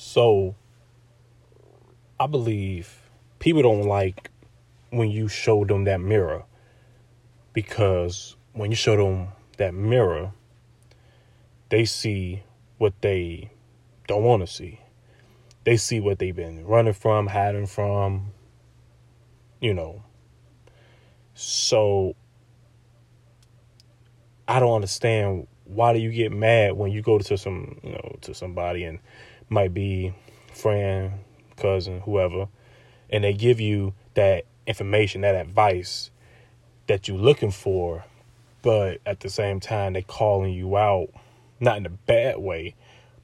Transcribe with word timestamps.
So 0.00 0.54
I 2.20 2.28
believe 2.28 3.10
people 3.40 3.62
don't 3.62 3.82
like 3.82 4.30
when 4.90 5.10
you 5.10 5.26
show 5.26 5.64
them 5.64 5.82
that 5.84 6.00
mirror 6.00 6.44
because 7.52 8.36
when 8.52 8.70
you 8.70 8.76
show 8.76 8.96
them 8.96 9.32
that 9.56 9.74
mirror, 9.74 10.30
they 11.70 11.84
see 11.84 12.44
what 12.78 12.94
they 13.00 13.50
don't 14.06 14.22
want 14.22 14.42
to 14.42 14.46
see. 14.46 14.78
They 15.64 15.76
see 15.76 15.98
what 15.98 16.20
they've 16.20 16.34
been 16.34 16.64
running 16.64 16.92
from, 16.92 17.26
hiding 17.26 17.66
from, 17.66 18.30
you 19.60 19.74
know. 19.74 20.04
So 21.34 22.14
I 24.46 24.60
don't 24.60 24.76
understand 24.76 25.48
why 25.64 25.92
do 25.92 25.98
you 25.98 26.12
get 26.12 26.30
mad 26.30 26.74
when 26.74 26.92
you 26.92 27.02
go 27.02 27.18
to 27.18 27.36
some, 27.36 27.80
you 27.82 27.90
know, 27.90 28.16
to 28.20 28.32
somebody 28.32 28.84
and 28.84 29.00
might 29.48 29.72
be 29.74 30.14
friend, 30.52 31.12
cousin, 31.56 32.00
whoever, 32.00 32.48
and 33.10 33.24
they 33.24 33.32
give 33.32 33.60
you 33.60 33.94
that 34.14 34.44
information, 34.66 35.22
that 35.22 35.34
advice 35.34 36.10
that 36.86 37.08
you're 37.08 37.18
looking 37.18 37.50
for, 37.50 38.04
but 38.62 39.00
at 39.06 39.20
the 39.20 39.28
same 39.28 39.60
time 39.60 39.92
they 39.92 40.02
calling 40.02 40.52
you 40.52 40.76
out, 40.76 41.08
not 41.60 41.76
in 41.76 41.86
a 41.86 41.90
bad 41.90 42.38
way, 42.38 42.74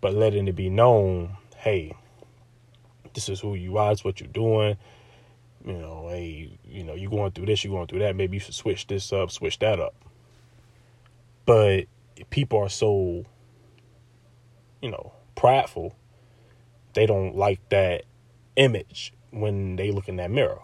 but 0.00 0.14
letting 0.14 0.46
it 0.48 0.56
be 0.56 0.68
known, 0.68 1.36
hey, 1.56 1.94
this 3.14 3.28
is 3.28 3.40
who 3.40 3.54
you 3.54 3.78
are, 3.78 3.92
it's 3.92 4.04
what 4.04 4.20
you're 4.20 4.28
doing. 4.28 4.76
You 5.64 5.72
know, 5.72 6.08
hey, 6.10 6.58
you 6.68 6.84
know, 6.84 6.94
you're 6.94 7.10
going 7.10 7.30
through 7.30 7.46
this, 7.46 7.64
you're 7.64 7.72
going 7.72 7.86
through 7.86 8.00
that. 8.00 8.16
Maybe 8.16 8.36
you 8.36 8.40
should 8.40 8.54
switch 8.54 8.86
this 8.86 9.12
up, 9.12 9.30
switch 9.30 9.58
that 9.60 9.80
up. 9.80 9.94
But 11.46 11.86
people 12.28 12.58
are 12.58 12.68
so, 12.68 13.24
you 14.82 14.90
know, 14.90 15.12
prideful. 15.36 15.96
They 16.94 17.06
don't 17.06 17.36
like 17.36 17.60
that 17.68 18.04
image 18.56 19.12
when 19.30 19.76
they 19.76 19.90
look 19.90 20.08
in 20.08 20.16
that 20.16 20.30
mirror. 20.30 20.60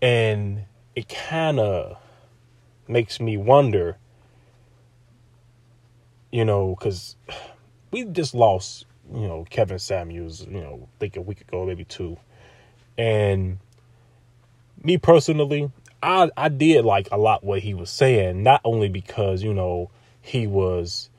And 0.00 0.64
it 0.94 1.08
kind 1.08 1.58
of 1.58 1.96
makes 2.86 3.20
me 3.20 3.36
wonder, 3.36 3.96
you 6.30 6.44
know, 6.44 6.74
because 6.78 7.16
we 7.90 8.04
just 8.04 8.34
lost, 8.34 8.86
you 9.12 9.26
know, 9.26 9.46
Kevin 9.48 9.78
Samuels, 9.78 10.46
you 10.46 10.60
know, 10.60 10.88
I 10.96 10.98
think 11.00 11.16
a 11.16 11.22
week 11.22 11.40
ago, 11.40 11.64
maybe 11.64 11.84
two. 11.84 12.18
And 12.96 13.58
me 14.82 14.98
personally, 14.98 15.70
I 16.02 16.30
I 16.36 16.48
did 16.48 16.84
like 16.84 17.08
a 17.10 17.16
lot 17.16 17.44
what 17.44 17.60
he 17.60 17.74
was 17.74 17.90
saying, 17.90 18.42
not 18.42 18.60
only 18.64 18.88
because, 18.88 19.42
you 19.42 19.54
know, 19.54 19.90
he 20.20 20.46
was 20.46 21.10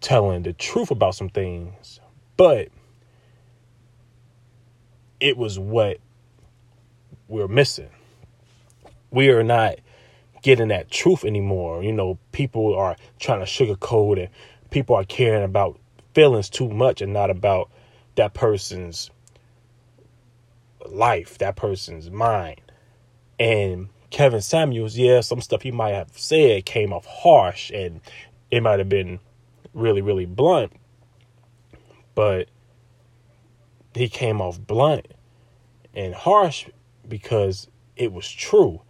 telling 0.00 0.42
the 0.42 0.52
truth 0.52 0.90
about 0.90 1.14
some 1.14 1.28
things, 1.28 2.00
but 2.36 2.68
it 5.20 5.36
was 5.36 5.58
what 5.58 5.98
we're 7.28 7.48
missing. 7.48 7.90
We 9.10 9.28
are 9.30 9.42
not 9.42 9.76
getting 10.42 10.68
that 10.68 10.90
truth 10.90 11.24
anymore. 11.24 11.82
You 11.82 11.92
know, 11.92 12.18
people 12.32 12.74
are 12.74 12.96
trying 13.18 13.40
to 13.40 13.46
sugarcoat 13.46 14.18
and 14.18 14.28
people 14.70 14.96
are 14.96 15.04
caring 15.04 15.44
about 15.44 15.78
feelings 16.14 16.48
too 16.48 16.68
much 16.68 17.00
and 17.00 17.12
not 17.12 17.30
about 17.30 17.70
that 18.16 18.34
person's 18.34 19.10
life, 20.86 21.38
that 21.38 21.56
person's 21.56 22.10
mind. 22.10 22.60
And 23.38 23.88
Kevin 24.10 24.42
Samuels, 24.42 24.96
yeah, 24.96 25.20
some 25.20 25.40
stuff 25.40 25.62
he 25.62 25.70
might 25.70 25.94
have 25.94 26.10
said 26.16 26.66
came 26.66 26.92
off 26.92 27.06
harsh 27.06 27.70
and 27.70 28.00
it 28.50 28.62
might 28.62 28.78
have 28.78 28.88
been 28.88 29.20
really, 29.72 30.02
really 30.02 30.26
blunt, 30.26 30.72
but 32.14 32.48
he 33.94 34.08
came 34.08 34.40
off 34.40 34.60
blunt 34.60 35.08
and 35.94 36.14
harsh 36.14 36.66
because 37.08 37.68
it 37.96 38.12
was 38.12 38.30
true. 38.30 38.82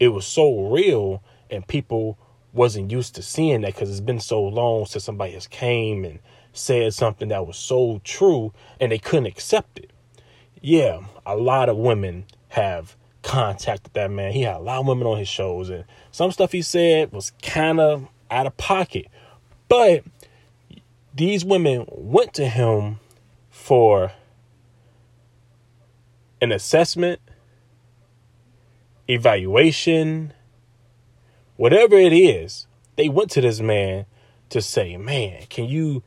It 0.00 0.08
was 0.08 0.26
so 0.26 0.68
real 0.68 1.22
and 1.50 1.66
people 1.66 2.18
wasn't 2.52 2.90
used 2.90 3.14
to 3.14 3.22
seeing 3.22 3.60
that 3.62 3.74
because 3.74 3.90
it's 3.90 4.00
been 4.00 4.20
so 4.20 4.42
long 4.42 4.86
since 4.86 5.04
somebody 5.04 5.32
has 5.32 5.46
came 5.46 6.04
and 6.04 6.18
said 6.52 6.92
something 6.94 7.28
that 7.28 7.46
was 7.46 7.56
so 7.56 8.00
true 8.04 8.52
and 8.80 8.90
they 8.90 8.98
couldn't 8.98 9.26
accept 9.26 9.78
it. 9.78 9.90
Yeah, 10.60 11.02
a 11.24 11.36
lot 11.36 11.68
of 11.68 11.76
women 11.76 12.24
have 12.48 12.96
contacted 13.22 13.92
that 13.94 14.10
man. 14.10 14.32
He 14.32 14.42
had 14.42 14.56
a 14.56 14.60
lot 14.60 14.80
of 14.80 14.86
women 14.86 15.06
on 15.06 15.18
his 15.18 15.28
shows 15.28 15.68
and 15.68 15.84
some 16.10 16.32
stuff 16.32 16.52
he 16.52 16.62
said 16.62 17.12
was 17.12 17.32
kind 17.42 17.78
of 17.78 18.08
out 18.30 18.46
of 18.46 18.56
pocket. 18.56 19.06
But 19.68 20.04
these 21.14 21.44
women 21.44 21.84
went 21.88 22.34
to 22.34 22.48
him 22.48 22.98
for 23.50 24.12
an 26.40 26.52
assessment, 26.52 27.20
evaluation, 29.08 30.32
whatever 31.56 31.96
it 31.96 32.12
is. 32.12 32.66
They 32.96 33.08
went 33.08 33.30
to 33.32 33.40
this 33.40 33.60
man 33.60 34.06
to 34.50 34.62
say, 34.62 34.96
Man, 34.96 35.44
can 35.48 35.66
you 35.66 36.02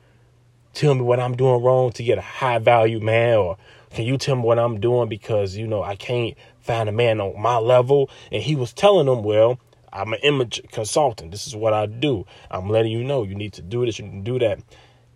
tell 0.74 0.94
me 0.96 1.02
what 1.02 1.20
I'm 1.20 1.36
doing 1.36 1.62
wrong 1.64 1.92
to 1.94 2.04
get 2.04 2.18
a 2.18 2.22
high 2.22 2.60
value 2.60 3.00
man? 3.00 3.38
Or 3.38 3.58
can 3.92 4.06
you 4.06 4.18
tell 4.18 4.36
me 4.36 4.42
what 4.42 4.60
I'm 4.60 4.80
doing 4.80 5.10
because, 5.10 5.56
you 5.56 5.68
know, 5.68 5.84
I 5.84 5.96
can't 5.96 6.36
find 6.60 6.90
a 6.90 6.92
man 6.92 7.22
on 7.22 7.42
my 7.42 7.58
level? 7.58 8.10
And 8.32 8.42
he 8.42 8.56
was 8.56 8.74
telling 8.74 9.06
them, 9.06 9.24
Well, 9.24 9.60
I'm 9.94 10.14
an 10.14 10.20
image 10.24 10.62
consultant. 10.72 11.32
This 11.32 11.48
is 11.48 11.56
what 11.56 11.74
I 11.74 11.86
do. 11.86 12.26
I'm 12.50 12.70
letting 12.70 12.92
you 12.92 13.04
know 13.04 13.24
you 13.24 13.36
need 13.36 13.54
to 13.54 13.62
do 13.62 13.86
this, 13.86 14.00
you 14.00 14.06
can 14.06 14.24
do 14.24 14.40
that. 14.40 14.60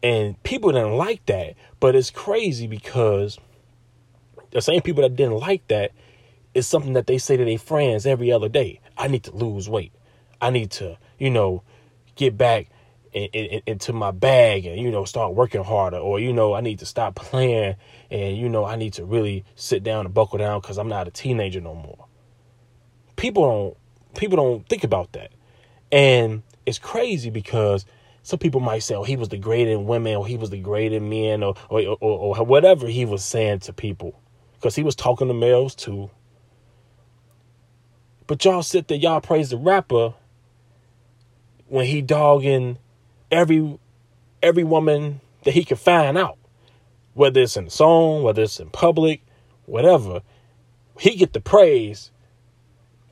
And 0.03 0.41
people 0.43 0.71
didn't 0.71 0.97
like 0.97 1.25
that. 1.27 1.55
But 1.79 1.95
it's 1.95 2.11
crazy 2.11 2.67
because 2.67 3.39
the 4.51 4.61
same 4.61 4.81
people 4.81 5.03
that 5.03 5.15
didn't 5.15 5.37
like 5.37 5.67
that 5.67 5.91
is 6.53 6.65
something 6.65 6.93
that 6.93 7.05
they 7.05 7.17
say 7.17 7.37
to 7.37 7.45
their 7.45 7.59
friends 7.59 8.05
every 8.05 8.31
other 8.31 8.49
day. 8.49 8.79
I 8.97 9.07
need 9.07 9.23
to 9.25 9.35
lose 9.35 9.69
weight. 9.69 9.91
I 10.41 10.49
need 10.49 10.71
to, 10.71 10.97
you 11.19 11.29
know, 11.29 11.63
get 12.15 12.37
back 12.37 12.67
in, 13.11 13.25
in, 13.25 13.61
into 13.67 13.93
my 13.93 14.11
bag 14.11 14.65
and, 14.65 14.79
you 14.79 14.89
know, 14.89 15.03
start 15.05 15.33
working 15.33 15.63
harder. 15.63 15.97
Or, 15.97 16.19
you 16.19 16.31
know, 16.31 16.53
I 16.53 16.61
need 16.61 16.79
to 16.79 16.85
stop 16.85 17.15
playing 17.15 17.75
and, 18.09 18.37
you 18.37 18.47
know, 18.49 18.65
I 18.65 18.77
need 18.77 18.93
to 18.93 19.05
really 19.05 19.43
sit 19.55 19.83
down 19.83 20.05
and 20.05 20.13
buckle 20.13 20.39
down 20.39 20.61
because 20.61 20.77
I'm 20.77 20.87
not 20.87 21.07
a 21.07 21.11
teenager 21.11 21.61
no 21.61 21.75
more. 21.75 22.07
People 23.17 23.43
don't 23.43 23.77
people 24.17 24.37
don't 24.37 24.67
think 24.67 24.83
about 24.83 25.11
that. 25.13 25.31
And 25.91 26.41
it's 26.65 26.79
crazy 26.79 27.29
because 27.29 27.85
some 28.23 28.39
people 28.39 28.59
might 28.61 28.79
say, 28.79 28.95
oh, 28.95 29.03
he 29.03 29.17
was 29.17 29.27
degrading 29.27 29.85
women 29.85 30.15
or 30.15 30.25
he 30.25 30.37
was 30.37 30.49
degrading 30.49 31.09
men 31.09 31.43
or, 31.43 31.55
or, 31.69 31.81
or, 32.01 32.37
or 32.37 32.45
whatever 32.45 32.87
he 32.87 33.05
was 33.05 33.23
saying 33.23 33.59
to 33.59 33.73
people 33.73 34.19
because 34.65 34.75
he 34.75 34.81
was 34.81 34.95
talking 34.95 35.27
to 35.27 35.33
males 35.35 35.75
too. 35.75 36.09
But 38.25 38.43
y'all 38.43 38.63
sit 38.63 38.87
there, 38.87 38.97
y'all 38.97 39.21
praise 39.21 39.51
the 39.51 39.57
rapper 39.57 40.15
when 41.67 41.85
he 41.85 42.01
dogging 42.01 42.79
every 43.29 43.77
every 44.41 44.63
woman 44.63 45.21
that 45.43 45.53
he 45.53 45.63
can 45.63 45.77
find 45.77 46.17
out, 46.17 46.39
whether 47.13 47.41
it's 47.41 47.55
in 47.55 47.67
a 47.67 47.69
song, 47.69 48.23
whether 48.23 48.41
it's 48.41 48.59
in 48.59 48.71
public, 48.71 49.21
whatever. 49.67 50.23
He 50.99 51.15
get 51.15 51.33
the 51.33 51.41
praise 51.41 52.09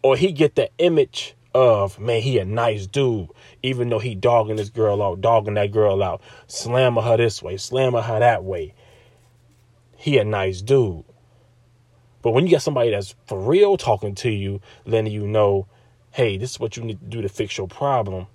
or 0.02 0.18
he 0.18 0.32
get 0.32 0.56
the 0.56 0.72
image 0.80 1.36
of 1.54 2.00
man, 2.00 2.24
he 2.24 2.40
a 2.40 2.46
nice 2.46 2.88
dude, 2.88 3.30
even 3.62 3.90
though 3.90 4.00
he 4.00 4.16
dogging 4.16 4.56
this 4.56 4.72
girl 4.72 5.04
out, 5.04 5.22
dogging 5.22 5.54
that 5.54 5.72
girl 5.72 6.02
out, 6.02 6.20
slamming 6.48 7.04
her 7.04 7.18
this 7.18 7.44
way, 7.44 7.58
slamming 7.58 8.02
her 8.02 8.20
that 8.22 8.44
way. 8.44 8.74
He 9.96 10.18
a 10.18 10.26
nice 10.26 10.60
dude. 10.60 11.06
But 12.24 12.32
when 12.32 12.48
you 12.48 12.52
got 12.52 12.64
somebody 12.64 12.90
that's 12.90 13.14
for 13.28 13.40
real 13.40 13.78
talking 13.78 14.16
to 14.16 14.32
you, 14.32 14.62
letting 14.86 15.12
you 15.12 15.28
know, 15.28 15.68
hey, 16.12 16.38
this 16.38 16.52
is 16.52 16.60
what 16.60 16.76
you 16.76 16.84
need 16.84 17.00
to 17.00 17.06
do 17.06 17.22
to 17.22 17.30
fix 17.30 17.58
your 17.58 17.68
problem. 17.68 18.26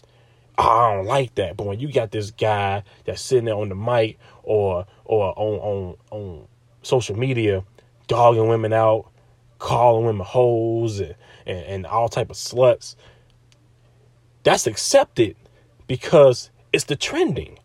I 0.56 0.94
don't 0.94 1.06
like 1.06 1.34
that. 1.36 1.56
But 1.56 1.66
when 1.66 1.80
you 1.80 1.90
got 1.90 2.12
this 2.12 2.30
guy 2.30 2.84
that's 3.04 3.22
sitting 3.22 3.46
there 3.46 3.54
on 3.54 3.70
the 3.70 3.74
mic 3.74 4.18
or 4.44 4.86
or 5.04 5.32
on 5.36 5.58
on 5.58 5.96
on 6.10 6.48
social 6.82 7.18
media 7.18 7.64
dogging 8.06 8.48
women 8.48 8.72
out, 8.72 9.10
calling 9.58 10.06
women 10.06 10.26
hoes 10.26 11.00
and, 11.00 11.14
and, 11.46 11.64
and 11.66 11.86
all 11.86 12.08
type 12.08 12.30
of 12.30 12.36
sluts. 12.36 12.94
That's 14.42 14.66
accepted 14.66 15.36
because 15.86 16.50
it's 16.72 16.84
the 16.84 16.96
trending. 16.96 17.58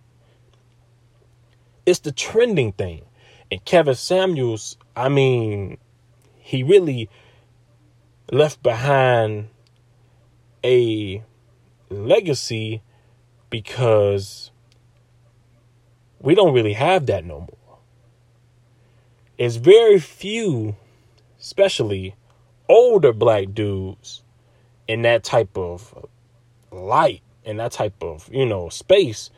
It's 1.86 2.00
the 2.00 2.12
trending 2.12 2.72
thing. 2.72 3.04
And 3.52 3.64
Kevin 3.66 3.96
Samuels, 3.96 4.78
I 4.96 5.10
mean, 5.10 5.78
he 6.54 6.62
really 6.62 7.10
left 8.32 8.62
behind 8.62 9.50
a 10.64 11.24
legacy 11.90 12.84
because 13.50 14.52
we 16.20 16.36
don't 16.36 16.54
really 16.54 16.74
have 16.74 17.08
that 17.08 17.26
no 17.26 17.40
more. 17.40 17.80
It's 19.38 19.56
very 19.56 20.00
few 20.00 20.76
especially 21.40 22.16
older 22.70 23.12
black 23.12 23.54
dudes 23.54 24.22
in 24.88 25.02
that 25.02 25.24
type 25.24 25.58
of 25.58 26.08
light 26.72 27.22
in 27.46 27.58
that 27.58 27.72
type 27.72 28.02
of 28.02 28.30
you 28.32 28.46
know 28.46 28.70
space 28.70 29.32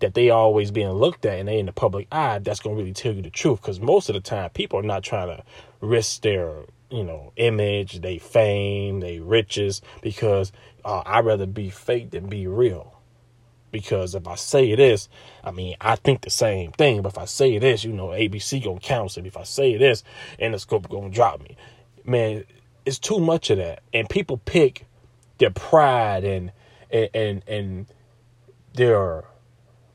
that 0.00 0.14
they 0.14 0.30
always 0.30 0.70
being 0.70 0.90
looked 0.90 1.24
at 1.24 1.38
and 1.38 1.48
they 1.48 1.58
in 1.58 1.66
the 1.66 1.72
public 1.72 2.06
eye, 2.12 2.38
that's 2.38 2.60
gonna 2.60 2.76
really 2.76 2.92
tell 2.92 3.12
you 3.12 3.22
the 3.22 3.30
truth. 3.30 3.60
Because 3.62 3.80
most 3.80 4.08
of 4.08 4.14
the 4.14 4.20
time, 4.20 4.50
people 4.50 4.78
are 4.78 4.82
not 4.82 5.02
trying 5.02 5.28
to 5.28 5.42
risk 5.80 6.22
their 6.22 6.64
you 6.90 7.04
know 7.04 7.32
image, 7.36 8.00
they 8.00 8.18
fame, 8.18 9.00
they 9.00 9.20
riches 9.20 9.82
because 10.02 10.52
uh, 10.84 11.02
I'd 11.04 11.24
rather 11.24 11.46
be 11.46 11.70
fake 11.70 12.10
than 12.10 12.28
be 12.28 12.46
real. 12.46 12.92
Because 13.72 14.14
if 14.14 14.26
I 14.26 14.36
say 14.36 14.74
this, 14.74 15.08
I 15.44 15.50
mean 15.50 15.76
I 15.80 15.96
think 15.96 16.22
the 16.22 16.30
same 16.30 16.72
thing. 16.72 17.02
But 17.02 17.12
if 17.12 17.18
I 17.18 17.24
say 17.24 17.58
this, 17.58 17.84
you 17.84 17.92
know 17.92 18.08
ABC 18.08 18.64
gonna 18.64 18.80
cancel 18.80 19.22
me. 19.22 19.28
If 19.28 19.36
I 19.36 19.44
say 19.44 19.76
this, 19.76 20.04
Interscope 20.40 20.88
gonna 20.88 21.10
drop 21.10 21.40
me. 21.40 21.56
Man, 22.04 22.44
it's 22.84 22.98
too 22.98 23.18
much 23.18 23.50
of 23.50 23.58
that, 23.58 23.82
and 23.92 24.08
people 24.08 24.38
pick 24.38 24.86
their 25.38 25.50
pride 25.50 26.24
and 26.24 26.52
and 26.90 27.10
and, 27.14 27.42
and 27.48 27.86
their 28.74 29.24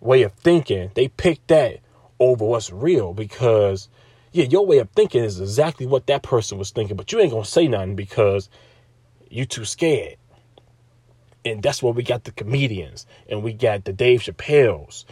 way 0.02 0.24
of 0.24 0.34
thinking, 0.34 0.92
they 0.96 1.08
pick 1.08 1.46
that 1.48 1.80
over 2.20 2.44
what's 2.44 2.72
real 2.72 3.14
because 3.14 3.88
yeah, 4.32 4.46
your 4.46 4.66
way 4.66 4.78
of 4.78 4.90
thinking 4.92 5.24
is 5.24 5.40
exactly 5.40 5.86
what 5.86 6.08
that 6.08 6.24
person 6.24 6.58
was 6.58 6.72
thinking, 6.72 6.96
but 6.96 7.12
you 7.12 7.20
ain't 7.20 7.32
gonna 7.32 7.46
say 7.46 7.68
nothing 7.68 7.96
because 7.96 8.50
you 9.30 9.46
too 9.46 9.66
scared. 9.66 10.18
And 11.44 11.64
that's 11.64 11.82
where 11.82 11.94
we 11.94 12.04
got 12.04 12.24
the 12.24 12.32
comedians 12.32 13.06
and 13.28 13.44
we 13.44 13.54
got 13.54 13.86
the 13.86 13.94
Dave 13.94 14.22
Chappelle's, 14.22 15.06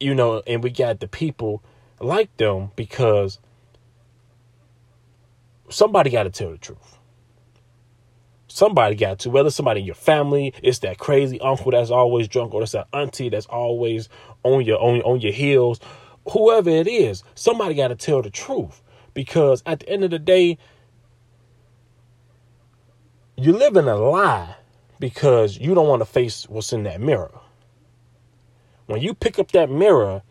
you 0.00 0.14
know, 0.14 0.42
and 0.46 0.64
we 0.64 0.70
got 0.70 1.00
the 1.00 1.08
people 1.08 1.62
like 2.00 2.34
them 2.38 2.70
because 2.76 3.38
somebody 5.68 6.10
got 6.10 6.24
to 6.24 6.30
tell 6.30 6.50
the 6.50 6.58
truth. 6.58 6.98
Somebody 8.48 8.96
got 8.96 9.18
to, 9.20 9.30
whether 9.30 9.50
somebody 9.50 9.80
in 9.80 9.86
your 9.86 9.94
family, 9.94 10.54
it's 10.62 10.78
that 10.78 10.98
crazy 10.98 11.38
uncle 11.40 11.72
that's 11.72 11.90
always 11.90 12.26
drunk, 12.26 12.54
or 12.54 12.62
it's 12.62 12.72
that 12.72 12.88
auntie 12.92 13.28
that's 13.28 13.46
always 13.46 14.08
on 14.44 14.64
your 14.64 14.80
on, 14.80 15.02
on 15.02 15.20
your 15.20 15.32
heels. 15.32 15.78
Whoever 16.32 16.70
it 16.70 16.88
is, 16.88 17.22
somebody 17.34 17.74
got 17.74 17.88
to 17.88 17.96
tell 17.96 18.22
the 18.22 18.30
truth. 18.30 18.82
Because 19.14 19.62
at 19.64 19.80
the 19.80 19.88
end 19.88 20.04
of 20.04 20.10
the 20.10 20.18
day, 20.18 20.58
you 23.36 23.52
live 23.52 23.76
in 23.76 23.86
a 23.86 23.96
lie 23.96 24.56
because 24.98 25.58
you 25.58 25.74
don't 25.74 25.88
want 25.88 26.00
to 26.00 26.06
face 26.06 26.48
what's 26.48 26.72
in 26.72 26.82
that 26.84 27.00
mirror. 27.00 27.32
When 28.86 29.00
you 29.00 29.14
pick 29.14 29.38
up 29.38 29.52
that 29.52 29.70
mirror 29.70 30.22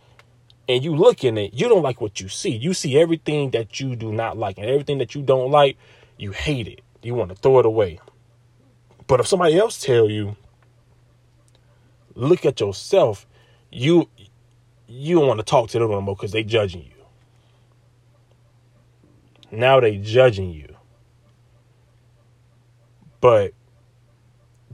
and 0.68 0.84
you 0.84 0.96
look 0.96 1.24
in 1.24 1.38
it, 1.38 1.54
you 1.54 1.68
don't 1.68 1.84
like 1.84 2.02
what 2.02 2.20
you 2.20 2.30
see. 2.30 2.56
You 2.56 2.74
see 2.74 2.98
everything 2.98 3.52
that 3.52 3.80
you 3.80 3.96
do 3.96 4.12
not 4.12 4.38
like, 4.38 4.58
and 4.58 4.68
everything 4.68 4.98
that 5.00 5.14
you 5.14 5.22
don't 5.22 5.52
like, 5.52 5.78
you 6.18 6.32
hate 6.32 6.68
it. 6.68 6.82
You 7.04 7.14
want 7.14 7.30
to 7.30 7.36
throw 7.36 7.60
it 7.60 7.66
away. 7.66 8.00
But 9.08 9.20
if 9.20 9.28
somebody 9.28 9.58
else 9.58 9.80
tell 9.80 10.10
you, 10.10 10.36
look 12.16 12.46
at 12.46 12.60
yourself, 12.60 13.28
you 13.72 14.10
you 14.88 15.16
don't 15.16 15.28
want 15.28 15.40
to 15.40 15.46
talk 15.46 15.70
to 15.70 15.80
them 15.80 15.92
no 15.92 16.02
more 16.02 16.16
because 16.16 16.32
they 16.32 16.44
judging 16.44 16.84
you. 16.84 16.92
Now 19.52 19.80
they 19.80 19.98
judging 19.98 20.52
you. 20.52 20.76
But 23.22 23.54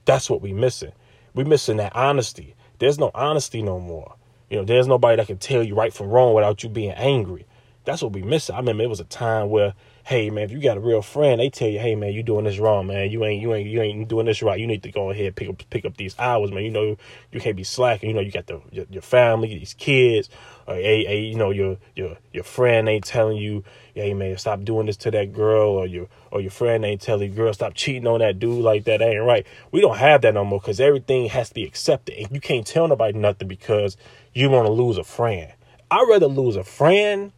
that's 0.05 0.29
what 0.29 0.41
we 0.41 0.53
missing. 0.53 0.91
We 1.33 1.43
missing 1.43 1.77
that 1.77 1.95
honesty. 1.95 2.55
There's 2.79 2.99
no 2.99 3.11
honesty 3.13 3.61
no 3.61 3.79
more. 3.79 4.15
You 4.49 4.57
know, 4.57 4.65
there's 4.65 4.87
nobody 4.87 5.15
that 5.17 5.27
can 5.27 5.37
tell 5.37 5.63
you 5.63 5.75
right 5.75 5.93
from 5.93 6.09
wrong 6.09 6.33
without 6.33 6.63
you 6.63 6.69
being 6.69 6.91
angry. 6.91 7.45
That's 7.83 8.01
what 8.01 8.13
we 8.13 8.21
missing. 8.21 8.55
I 8.55 8.59
remember 8.59 8.83
it 8.83 8.89
was 8.89 8.99
a 8.99 9.05
time 9.05 9.49
where 9.49 9.73
hey 10.03 10.29
man, 10.29 10.43
if 10.43 10.51
you 10.51 10.59
got 10.59 10.77
a 10.77 10.79
real 10.79 11.01
friend, 11.01 11.39
they 11.39 11.49
tell 11.49 11.67
you, 11.67 11.79
hey 11.79 11.95
man, 11.95 12.11
you 12.13 12.23
doing 12.23 12.45
this 12.45 12.59
wrong, 12.59 12.87
man. 12.87 13.09
You 13.11 13.23
ain't 13.23 13.41
you 13.41 13.53
ain't 13.53 13.69
you 13.69 13.81
ain't 13.81 14.07
doing 14.07 14.25
this 14.25 14.41
right. 14.41 14.59
You 14.59 14.67
need 14.67 14.83
to 14.83 14.91
go 14.91 15.11
ahead 15.11 15.35
pick 15.35 15.49
up 15.49 15.63
pick 15.69 15.85
up 15.85 15.97
these 15.97 16.15
hours, 16.19 16.51
man. 16.51 16.63
You 16.63 16.71
know 16.71 16.97
you 17.31 17.39
can't 17.39 17.55
be 17.55 17.63
slacking. 17.63 18.09
You 18.09 18.15
know 18.15 18.21
you 18.21 18.31
got 18.31 18.47
the 18.47 18.61
your, 18.71 18.85
your 18.89 19.01
family, 19.01 19.57
these 19.57 19.73
kids, 19.73 20.29
or 20.67 20.75
hey, 20.75 21.05
hey, 21.05 21.21
you 21.21 21.35
know 21.35 21.51
your 21.51 21.77
your 21.95 22.17
your 22.33 22.43
friend 22.43 22.89
ain't 22.89 23.05
telling 23.05 23.37
you, 23.37 23.63
hey 23.93 24.13
man, 24.13 24.37
stop 24.37 24.63
doing 24.63 24.87
this 24.87 24.97
to 24.97 25.11
that 25.11 25.33
girl, 25.33 25.69
or 25.69 25.85
your 25.85 26.07
or 26.31 26.41
your 26.41 26.51
friend 26.51 26.83
ain't 26.83 27.01
telling 27.01 27.29
you, 27.29 27.35
girl, 27.35 27.53
stop 27.53 27.73
cheating 27.73 28.07
on 28.07 28.19
that 28.19 28.39
dude 28.39 28.63
like 28.63 28.85
that. 28.85 29.01
Ain't 29.01 29.23
right. 29.23 29.45
We 29.71 29.81
don't 29.81 29.97
have 29.97 30.21
that 30.21 30.33
no 30.33 30.43
more 30.43 30.59
because 30.59 30.79
everything 30.79 31.29
has 31.29 31.49
to 31.49 31.55
be 31.55 31.63
accepted, 31.63 32.15
and 32.17 32.31
you 32.31 32.41
can't 32.41 32.65
tell 32.65 32.87
nobody 32.87 33.17
nothing 33.17 33.47
because 33.47 33.97
you 34.33 34.49
want 34.49 34.65
to 34.65 34.71
lose 34.71 34.97
a 34.97 35.03
friend. 35.03 35.51
I'd 35.89 36.07
rather 36.09 36.27
lose 36.27 36.55
a 36.55 36.63
friend 36.63 37.33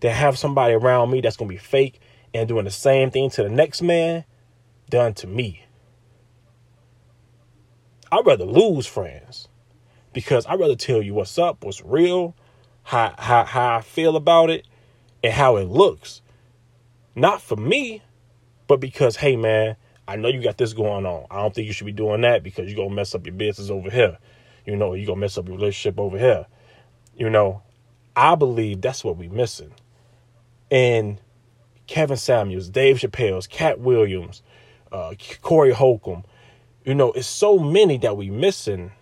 than 0.00 0.12
have 0.12 0.38
somebody 0.38 0.74
around 0.74 1.10
me 1.10 1.20
that's 1.20 1.36
gonna 1.36 1.48
be 1.48 1.56
fake 1.56 2.00
and 2.34 2.48
doing 2.48 2.64
the 2.64 2.70
same 2.70 3.10
thing 3.10 3.30
to 3.30 3.42
the 3.42 3.48
next 3.48 3.82
man 3.82 4.24
done 4.90 5.14
to 5.14 5.26
me. 5.26 5.64
I'd 8.10 8.26
rather 8.26 8.44
lose 8.44 8.86
friends 8.86 9.48
because 10.12 10.46
I'd 10.46 10.60
rather 10.60 10.76
tell 10.76 11.02
you 11.02 11.14
what's 11.14 11.38
up, 11.38 11.64
what's 11.64 11.82
real, 11.82 12.34
how, 12.82 13.14
how, 13.18 13.44
how 13.44 13.76
I 13.76 13.80
feel 13.82 14.16
about 14.16 14.50
it, 14.50 14.66
and 15.22 15.32
how 15.32 15.56
it 15.56 15.68
looks. 15.68 16.22
Not 17.14 17.42
for 17.42 17.56
me, 17.56 18.02
but 18.66 18.80
because, 18.80 19.16
hey, 19.16 19.36
man, 19.36 19.76
I 20.06 20.16
know 20.16 20.28
you 20.28 20.42
got 20.42 20.56
this 20.56 20.72
going 20.72 21.04
on. 21.04 21.26
I 21.30 21.36
don't 21.36 21.54
think 21.54 21.66
you 21.66 21.72
should 21.72 21.86
be 21.86 21.92
doing 21.92 22.22
that 22.22 22.42
because 22.42 22.66
you're 22.68 22.76
going 22.76 22.90
to 22.90 22.94
mess 22.94 23.14
up 23.14 23.26
your 23.26 23.34
business 23.34 23.68
over 23.68 23.90
here. 23.90 24.18
You 24.64 24.76
know, 24.76 24.94
you're 24.94 25.06
going 25.06 25.18
to 25.18 25.20
mess 25.20 25.36
up 25.36 25.48
your 25.48 25.56
relationship 25.56 25.98
over 25.98 26.18
here. 26.18 26.46
You 27.16 27.28
know, 27.28 27.62
I 28.16 28.34
believe 28.36 28.80
that's 28.80 29.04
what 29.04 29.16
we're 29.16 29.30
missing. 29.30 29.72
And 30.70 31.20
Kevin 31.86 32.16
Samuels, 32.16 32.68
Dave 32.68 32.98
Chappelle's, 32.98 33.46
Katt 33.46 33.80
Williams, 33.80 34.42
uh, 34.92 35.14
Corey 35.42 35.72
Holcomb. 35.72 36.24
You 36.84 36.94
know, 36.94 37.12
it's 37.12 37.26
so 37.26 37.58
many 37.58 37.98
that 37.98 38.16
we 38.16 38.30
missing 38.30 38.92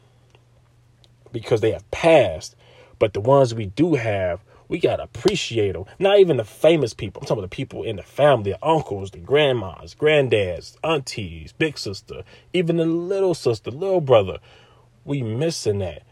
because 1.33 1.61
they 1.61 1.73
have 1.73 1.89
passed. 1.91 2.57
But 2.99 3.13
the 3.13 3.21
ones 3.21 3.55
we 3.55 3.67
do 3.67 3.95
have, 3.95 4.43
we 4.69 4.79
gotta 4.79 5.03
appreciate 5.03 5.73
them. 5.73 5.85
Not 5.99 6.19
even 6.19 6.39
the 6.39 6.45
famous 6.45 6.95
people. 6.95 7.21
I'm 7.21 7.27
talking 7.27 7.41
about 7.41 7.51
the 7.51 7.57
people 7.57 7.83
in 7.83 7.97
the 7.97 8.03
family, 8.03 8.53
the 8.53 8.67
uncles, 8.67 9.11
the 9.11 9.19
grandmas, 9.19 9.95
granddads, 9.95 10.77
aunties, 10.83 11.53
big 11.53 11.79
sister, 11.79 12.23
even 12.53 12.79
the 12.79 12.87
little 12.87 13.35
sister, 13.35 13.71
little 13.71 14.01
brother. 14.01 14.39
We 15.05 15.23
missing 15.23 15.79
that. 15.81 16.03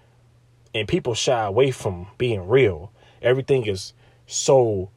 And 0.74 0.86
people 0.86 1.14
shy 1.14 1.44
away 1.44 1.70
from 1.70 2.08
being 2.18 2.46
real. 2.46 2.92
Everything 3.22 3.66
is 3.66 3.94
so 4.26 4.90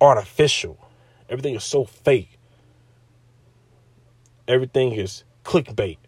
artificial. 0.00 0.78
Everything 1.28 1.54
is 1.54 1.64
so 1.64 1.84
fake. 1.84 2.38
Everything 4.48 4.92
is 4.92 5.24
clickbait. 5.44 5.98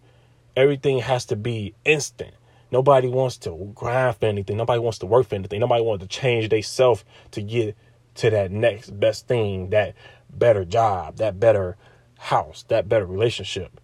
Everything 0.56 0.98
has 0.98 1.24
to 1.26 1.36
be 1.36 1.74
instant. 1.84 2.34
Nobody 2.70 3.08
wants 3.08 3.38
to 3.38 3.72
grind 3.74 4.16
for 4.16 4.26
anything. 4.26 4.56
Nobody 4.56 4.80
wants 4.80 4.98
to 4.98 5.06
work 5.06 5.28
for 5.28 5.34
anything. 5.34 5.60
Nobody 5.60 5.82
wants 5.82 6.02
to 6.02 6.08
change 6.08 6.48
their 6.48 6.62
self 6.62 7.04
to 7.30 7.42
get 7.42 7.76
to 8.16 8.30
that 8.30 8.50
next 8.50 8.90
best 8.98 9.26
thing, 9.26 9.70
that 9.70 9.94
better 10.30 10.64
job, 10.64 11.16
that 11.16 11.40
better 11.40 11.76
house, 12.18 12.64
that 12.68 12.88
better 12.88 13.06
relationship. 13.06 13.80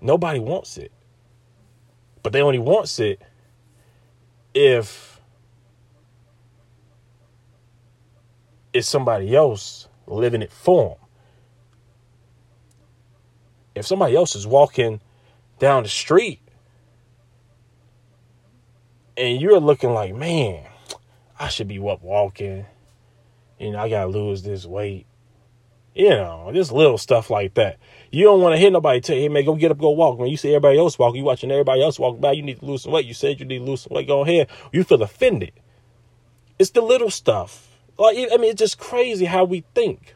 Nobody 0.00 0.38
wants 0.38 0.76
it. 0.76 0.92
But 2.22 2.32
they 2.32 2.42
only 2.42 2.58
wants 2.58 2.98
it 3.00 3.20
if 4.54 5.13
it's 8.74 8.88
somebody 8.88 9.34
else 9.34 9.88
living 10.06 10.42
it 10.42 10.52
for 10.52 10.90
them. 10.90 11.08
If 13.76 13.86
somebody 13.86 14.14
else 14.16 14.34
is 14.36 14.46
walking 14.46 15.00
down 15.58 15.84
the 15.84 15.88
street 15.88 16.40
and 19.16 19.40
you're 19.40 19.60
looking 19.60 19.90
like, 19.90 20.14
man, 20.14 20.66
I 21.38 21.48
should 21.48 21.68
be 21.68 21.78
up 21.78 22.02
walking. 22.02 22.66
You 23.58 23.70
know, 23.70 23.78
I 23.78 23.88
gotta 23.88 24.10
lose 24.10 24.42
this 24.42 24.66
weight. 24.66 25.06
You 25.94 26.10
know, 26.10 26.50
just 26.52 26.72
little 26.72 26.98
stuff 26.98 27.30
like 27.30 27.54
that. 27.54 27.78
You 28.10 28.24
don't 28.24 28.40
want 28.40 28.54
to 28.54 28.58
hear 28.58 28.72
nobody 28.72 29.00
tell 29.00 29.14
you, 29.14 29.22
hey 29.22 29.28
man, 29.28 29.44
go 29.44 29.54
get 29.54 29.70
up, 29.70 29.78
go 29.78 29.90
walk. 29.90 30.18
When 30.18 30.28
you 30.28 30.36
see 30.36 30.50
everybody 30.50 30.78
else 30.78 30.98
walk, 30.98 31.14
you 31.14 31.22
watching 31.22 31.52
everybody 31.52 31.82
else 31.82 32.00
walk 32.00 32.20
by, 32.20 32.32
you 32.32 32.42
need 32.42 32.58
to 32.58 32.66
lose 32.66 32.82
some 32.82 32.92
weight. 32.92 33.06
You 33.06 33.14
said 33.14 33.38
you 33.38 33.46
need 33.46 33.58
to 33.58 33.64
lose 33.64 33.82
some 33.82 33.94
weight, 33.94 34.08
go 34.08 34.22
ahead. 34.22 34.48
You 34.72 34.82
feel 34.82 35.02
offended. 35.02 35.52
It's 36.58 36.70
the 36.70 36.80
little 36.80 37.10
stuff. 37.10 37.73
Like 37.96 38.16
I 38.16 38.36
mean, 38.36 38.50
it's 38.50 38.58
just 38.58 38.78
crazy 38.78 39.24
how 39.24 39.44
we 39.44 39.64
think 39.74 40.14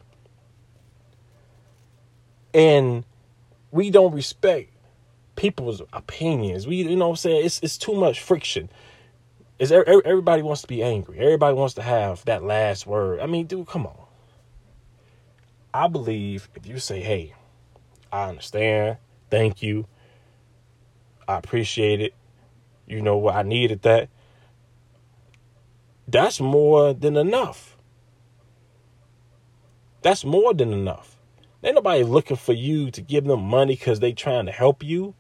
and 2.54 3.04
we 3.70 3.90
don't 3.90 4.14
respect 4.14 4.72
people's 5.36 5.82
opinions. 5.92 6.66
We, 6.66 6.76
you 6.76 6.96
know, 6.96 7.06
what 7.06 7.12
I'm 7.12 7.16
saying 7.16 7.46
it's 7.46 7.60
it's 7.62 7.78
too 7.78 7.94
much 7.94 8.20
friction. 8.20 8.68
Is 9.58 9.72
everybody 9.72 10.42
wants 10.42 10.62
to 10.62 10.68
be 10.68 10.82
angry? 10.82 11.18
Everybody 11.18 11.54
wants 11.54 11.74
to 11.74 11.82
have 11.82 12.24
that 12.26 12.44
last 12.44 12.86
word. 12.86 13.20
I 13.20 13.26
mean, 13.26 13.46
dude, 13.46 13.66
come 13.66 13.86
on. 13.86 13.96
I 15.74 15.88
believe 15.88 16.48
if 16.54 16.66
you 16.66 16.78
say, 16.78 17.00
"Hey, 17.00 17.34
I 18.12 18.28
understand. 18.28 18.98
Thank 19.30 19.62
you. 19.62 19.86
I 21.26 21.36
appreciate 21.36 22.00
it. 22.00 22.14
You 22.86 23.02
know 23.02 23.16
what? 23.16 23.34
I 23.36 23.42
needed 23.42 23.82
that." 23.82 24.08
That's 26.08 26.40
more 26.40 26.94
than 26.94 27.16
enough. 27.18 27.78
That's 30.02 30.24
more 30.24 30.54
than 30.54 30.72
enough. 30.72 31.18
Ain't 31.64 31.76
nobody 31.76 32.04
looking 32.04 32.38
for 32.38 32.54
you 32.54 32.90
to 32.92 33.02
give 33.02 33.24
them 33.24 33.42
money 33.42 33.74
because 33.76 34.00
they 34.00 34.12
trying 34.12 34.46
to 34.46 34.52
help 34.52 34.82
you. 34.84 35.14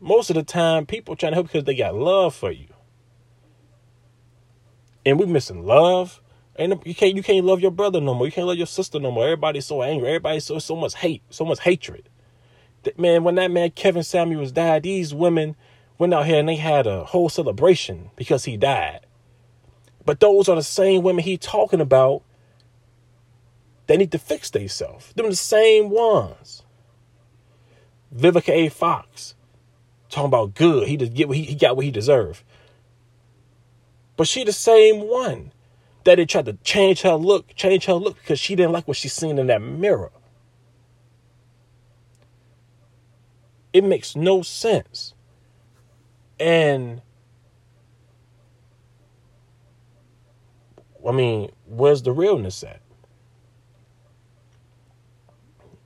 Most 0.00 0.30
of 0.30 0.36
the 0.36 0.44
time, 0.44 0.86
people 0.86 1.16
trying 1.16 1.32
to 1.32 1.36
help 1.36 1.48
because 1.48 1.64
they 1.64 1.76
got 1.76 1.94
love 1.96 2.34
for 2.34 2.52
you. 2.52 2.68
and 5.04 5.18
we 5.18 5.26
missing 5.26 5.64
love. 5.66 6.20
And 6.56 6.80
you 6.84 6.94
can't 6.94 7.16
you 7.16 7.22
can't 7.22 7.46
love 7.46 7.60
your 7.60 7.70
brother 7.70 8.00
no 8.00 8.14
more. 8.14 8.26
You 8.26 8.32
can't 8.32 8.46
love 8.46 8.58
your 8.58 8.66
sister 8.66 9.00
no 9.00 9.10
more. 9.10 9.24
Everybody's 9.24 9.66
so 9.66 9.82
angry. 9.82 10.08
Everybody's 10.08 10.44
so 10.44 10.58
so 10.58 10.76
much 10.76 10.96
hate, 10.96 11.22
so 11.30 11.44
much 11.44 11.60
hatred. 11.60 12.08
That 12.84 12.98
man, 12.98 13.24
when 13.24 13.36
that 13.36 13.50
man 13.52 13.72
Kevin 13.72 14.04
Samuels 14.04 14.52
died, 14.52 14.84
these 14.84 15.14
women 15.14 15.56
went 15.98 16.14
out 16.14 16.26
here 16.26 16.40
and 16.40 16.48
they 16.48 16.56
had 16.56 16.86
a 16.86 17.04
whole 17.04 17.30
celebration 17.30 18.10
because 18.16 18.46
he 18.46 18.56
died. 18.58 19.01
But 20.04 20.20
those 20.20 20.48
are 20.48 20.56
the 20.56 20.62
same 20.62 21.02
women 21.02 21.24
he 21.24 21.36
talking 21.36 21.80
about. 21.80 22.22
They 23.86 23.96
need 23.96 24.12
to 24.12 24.18
fix 24.18 24.50
themselves. 24.50 25.12
Them 25.12 25.28
the 25.28 25.36
same 25.36 25.90
ones. 25.90 26.62
Vivica 28.14 28.50
A. 28.50 28.68
Fox 28.68 29.34
talking 30.08 30.26
about 30.26 30.54
good. 30.54 30.86
He 30.86 30.96
just 30.96 31.14
get 31.14 31.28
what 31.28 31.36
he, 31.36 31.44
he 31.44 31.54
got 31.54 31.76
what 31.76 31.84
he 31.84 31.90
deserved. 31.90 32.42
But 34.16 34.28
she 34.28 34.44
the 34.44 34.52
same 34.52 35.08
one 35.08 35.52
that 36.04 36.16
they 36.16 36.26
tried 36.26 36.46
to 36.46 36.54
change 36.64 37.02
her 37.02 37.14
look, 37.14 37.54
change 37.54 37.86
her 37.86 37.94
look 37.94 38.18
because 38.18 38.38
she 38.38 38.54
didn't 38.54 38.72
like 38.72 38.86
what 38.86 38.96
she 38.96 39.08
seen 39.08 39.38
in 39.38 39.46
that 39.46 39.62
mirror. 39.62 40.10
It 43.72 43.84
makes 43.84 44.14
no 44.14 44.42
sense. 44.42 45.14
And 46.38 47.00
I 51.06 51.12
mean, 51.12 51.50
where's 51.66 52.02
the 52.02 52.12
realness 52.12 52.62
at? 52.62 52.80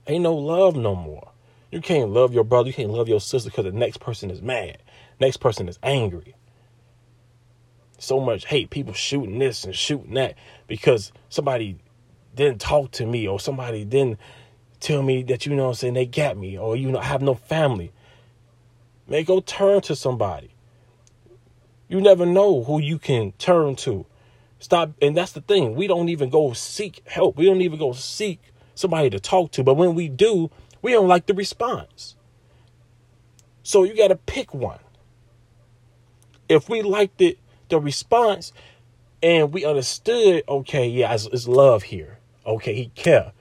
Ain't 0.07 0.23
no 0.23 0.35
love 0.35 0.75
no 0.75 0.95
more. 0.95 1.31
You 1.71 1.81
can't 1.81 2.11
love 2.11 2.33
your 2.33 2.43
brother, 2.43 2.67
you 2.67 2.73
can't 2.73 2.91
love 2.91 3.09
your 3.09 3.19
sister 3.19 3.49
because 3.49 3.65
the 3.65 3.71
next 3.71 3.99
person 3.99 4.31
is 4.31 4.41
mad. 4.41 4.77
Next 5.19 5.37
person 5.37 5.67
is 5.67 5.79
angry. 5.83 6.35
So 7.99 8.19
much 8.19 8.45
hate, 8.45 8.69
people 8.69 8.93
shooting 8.93 9.39
this 9.39 9.63
and 9.63 9.75
shooting 9.75 10.13
that 10.13 10.35
because 10.67 11.11
somebody 11.29 11.79
didn't 12.35 12.61
talk 12.61 12.91
to 12.91 13.05
me 13.05 13.27
or 13.27 13.39
somebody 13.39 13.83
didn't 13.83 14.19
tell 14.79 15.01
me 15.01 15.23
that 15.23 15.45
you 15.45 15.55
know 15.55 15.69
I'm 15.69 15.73
saying 15.73 15.95
they 15.95 16.05
got 16.05 16.37
me 16.37 16.57
or 16.57 16.75
you 16.75 16.91
know 16.91 16.99
I 16.99 17.05
have 17.05 17.21
no 17.21 17.33
family. 17.33 17.91
May 19.07 19.23
go 19.23 19.39
turn 19.39 19.81
to 19.81 19.95
somebody. 19.95 20.51
You 21.89 22.01
never 22.01 22.25
know 22.25 22.63
who 22.63 22.79
you 22.79 22.99
can 22.99 23.31
turn 23.33 23.75
to. 23.77 24.05
Stop 24.59 24.91
and 25.01 25.15
that's 25.15 25.33
the 25.33 25.41
thing. 25.41 25.75
We 25.75 25.87
don't 25.87 26.09
even 26.09 26.29
go 26.29 26.53
seek 26.53 27.01
help. 27.07 27.37
We 27.37 27.45
don't 27.45 27.61
even 27.61 27.79
go 27.79 27.93
seek 27.93 28.41
somebody 28.75 29.09
to 29.11 29.19
talk 29.19 29.51
to. 29.53 29.63
But 29.63 29.75
when 29.75 29.95
we 29.95 30.09
do, 30.09 30.49
we 30.81 30.91
don't 30.91 31.07
like 31.07 31.25
the 31.25 31.33
response. 31.33 32.15
So 33.63 33.83
you 33.83 33.95
got 33.95 34.07
to 34.07 34.15
pick 34.15 34.53
one. 34.53 34.79
If 36.49 36.69
we 36.69 36.81
liked 36.81 37.21
it, 37.21 37.37
the 37.69 37.79
response, 37.79 38.53
and 39.21 39.51
we 39.53 39.65
understood, 39.65 40.43
okay, 40.47 40.87
yeah, 40.87 41.13
it's, 41.13 41.25
it's 41.25 41.47
love 41.47 41.83
here. 41.83 42.19
Okay, 42.45 42.73
he 42.73 42.87
care. 42.95 43.33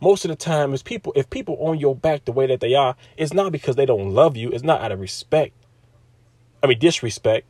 Most 0.00 0.24
of 0.24 0.30
the 0.30 0.36
time, 0.36 0.74
is 0.74 0.82
people. 0.82 1.12
If 1.16 1.30
people 1.30 1.56
on 1.60 1.78
your 1.78 1.94
back 1.94 2.24
the 2.24 2.32
way 2.32 2.46
that 2.46 2.60
they 2.60 2.74
are, 2.74 2.96
it's 3.16 3.32
not 3.32 3.52
because 3.52 3.76
they 3.76 3.86
don't 3.86 4.10
love 4.10 4.36
you. 4.36 4.50
It's 4.50 4.64
not 4.64 4.80
out 4.80 4.92
of 4.92 5.00
respect. 5.00 5.54
I 6.62 6.66
mean 6.66 6.78
disrespect. 6.78 7.46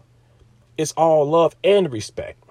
It's 0.77 0.93
all 0.93 1.29
love 1.29 1.57
and 1.65 1.91
respect. 1.91 2.43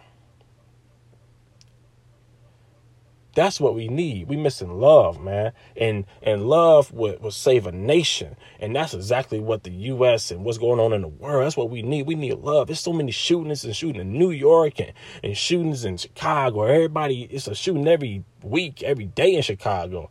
That's 3.37 3.61
what 3.61 3.75
we 3.75 3.87
need. 3.87 4.29
We 4.29 4.35
missing 4.35 4.79
love, 4.79 5.21
man. 5.21 5.51
And 5.75 6.05
and 6.23 6.49
love 6.49 6.91
would, 6.91 7.21
would 7.21 7.33
save 7.33 7.67
a 7.67 7.71
nation. 7.71 8.35
And 8.59 8.75
that's 8.75 8.95
exactly 8.95 9.39
what 9.39 9.61
the 9.61 9.69
US 9.69 10.31
and 10.31 10.43
what's 10.43 10.57
going 10.57 10.79
on 10.79 10.91
in 10.91 11.03
the 11.03 11.07
world. 11.07 11.45
That's 11.45 11.55
what 11.55 11.69
we 11.69 11.83
need. 11.83 12.07
We 12.07 12.15
need 12.15 12.33
love. 12.39 12.65
There's 12.65 12.79
so 12.79 12.93
many 12.93 13.11
shootings 13.11 13.63
and 13.63 13.75
shooting 13.75 14.01
in 14.01 14.11
New 14.11 14.31
York 14.31 14.79
and, 14.79 14.91
and 15.23 15.37
shootings 15.37 15.85
in 15.85 15.97
Chicago. 15.97 16.63
Everybody 16.63 17.25
it's 17.25 17.47
a 17.47 17.53
shooting 17.53 17.87
every 17.87 18.23
week, 18.41 18.81
every 18.81 19.05
day 19.05 19.35
in 19.35 19.43
Chicago 19.43 20.09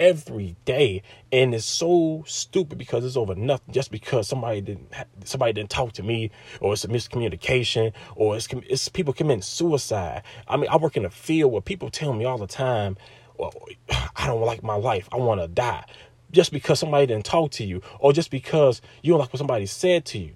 every 0.00 0.56
day 0.64 1.02
and 1.32 1.54
it's 1.54 1.64
so 1.64 2.24
stupid 2.26 2.78
because 2.78 3.04
it's 3.04 3.16
over 3.16 3.34
nothing. 3.34 3.72
Just 3.72 3.90
because 3.90 4.28
somebody 4.28 4.60
didn't 4.60 4.92
somebody 5.24 5.52
didn't 5.52 5.70
talk 5.70 5.92
to 5.92 6.02
me 6.02 6.30
or 6.60 6.72
it's 6.72 6.84
a 6.84 6.88
miscommunication 6.88 7.92
or 8.16 8.36
it's 8.36 8.48
it's 8.52 8.88
people 8.88 9.12
committing 9.12 9.42
suicide. 9.42 10.22
I 10.48 10.56
mean 10.56 10.68
i 10.70 10.76
work 10.76 10.96
in 10.96 11.04
a 11.04 11.10
field 11.10 11.52
where 11.52 11.62
people 11.62 11.90
tell 11.90 12.12
me 12.12 12.24
all 12.24 12.38
the 12.38 12.46
time 12.46 12.96
well, 13.38 13.52
i 14.16 14.26
don't 14.26 14.42
like 14.42 14.62
my 14.62 14.76
life. 14.76 15.08
I 15.12 15.16
want 15.16 15.40
to 15.40 15.48
die. 15.48 15.84
Just 16.30 16.52
because 16.52 16.80
somebody 16.80 17.06
didn't 17.06 17.24
talk 17.24 17.52
to 17.52 17.64
you 17.64 17.80
or 18.00 18.12
just 18.12 18.30
because 18.30 18.82
you 19.02 19.12
don't 19.12 19.20
like 19.20 19.32
what 19.32 19.38
somebody 19.38 19.66
said 19.66 20.04
to 20.06 20.18
you. 20.18 20.34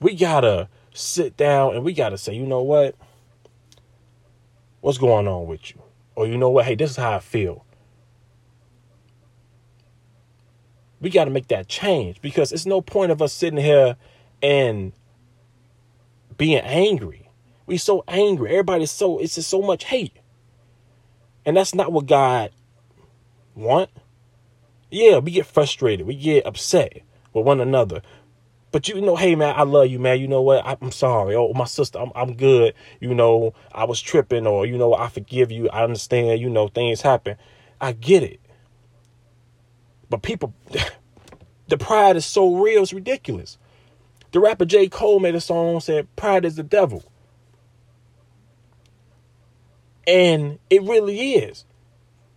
We 0.00 0.14
gotta 0.14 0.68
sit 0.92 1.36
down 1.36 1.74
and 1.74 1.84
we 1.84 1.94
gotta 1.94 2.18
say 2.18 2.34
you 2.34 2.44
know 2.44 2.62
what 2.62 2.96
What's 4.82 4.98
going 4.98 5.28
on 5.28 5.46
with 5.46 5.70
you? 5.70 5.80
Or 6.16 6.26
you 6.26 6.36
know 6.36 6.50
what? 6.50 6.64
Hey, 6.64 6.74
this 6.74 6.90
is 6.90 6.96
how 6.96 7.12
I 7.12 7.20
feel. 7.20 7.64
We 11.00 11.08
got 11.08 11.26
to 11.26 11.30
make 11.30 11.46
that 11.48 11.68
change 11.68 12.20
because 12.20 12.50
it's 12.50 12.66
no 12.66 12.80
point 12.80 13.12
of 13.12 13.22
us 13.22 13.32
sitting 13.32 13.60
here 13.60 13.96
and 14.42 14.92
being 16.36 16.58
angry. 16.58 17.30
We 17.64 17.78
so 17.78 18.02
angry. 18.08 18.50
Everybody's 18.50 18.90
so 18.90 19.20
it's 19.20 19.36
just 19.36 19.48
so 19.48 19.62
much 19.62 19.84
hate. 19.84 20.16
And 21.46 21.56
that's 21.56 21.76
not 21.76 21.92
what 21.92 22.06
God 22.06 22.50
want. 23.54 23.88
Yeah, 24.90 25.18
we 25.18 25.30
get 25.30 25.46
frustrated. 25.46 26.08
We 26.08 26.16
get 26.16 26.44
upset 26.44 27.02
with 27.32 27.46
one 27.46 27.60
another. 27.60 28.02
But 28.72 28.88
you 28.88 29.00
know, 29.02 29.16
hey 29.16 29.34
man, 29.34 29.54
I 29.54 29.62
love 29.64 29.88
you, 29.88 29.98
man. 29.98 30.18
You 30.18 30.26
know 30.26 30.40
what? 30.40 30.66
I'm 30.66 30.90
sorry. 30.90 31.36
Oh, 31.36 31.52
my 31.52 31.66
sister, 31.66 31.98
I'm 31.98 32.10
I'm 32.14 32.34
good. 32.34 32.74
You 33.00 33.14
know, 33.14 33.52
I 33.70 33.84
was 33.84 34.00
tripping, 34.00 34.46
or 34.46 34.64
you 34.66 34.78
know, 34.78 34.94
I 34.94 35.08
forgive 35.08 35.52
you. 35.52 35.68
I 35.68 35.84
understand. 35.84 36.40
You 36.40 36.48
know, 36.48 36.68
things 36.68 37.02
happen. 37.02 37.36
I 37.80 37.92
get 37.92 38.22
it. 38.22 38.40
But 40.08 40.22
people, 40.22 40.54
the 41.68 41.76
pride 41.76 42.16
is 42.16 42.24
so 42.24 42.56
real, 42.56 42.82
it's 42.82 42.94
ridiculous. 42.94 43.58
The 44.32 44.40
rapper 44.40 44.64
J. 44.64 44.88
Cole 44.88 45.20
made 45.20 45.34
a 45.34 45.40
song 45.40 45.80
said, 45.80 46.14
"Pride 46.16 46.46
is 46.46 46.56
the 46.56 46.62
devil," 46.62 47.04
and 50.06 50.58
it 50.70 50.82
really 50.82 51.34
is. 51.34 51.66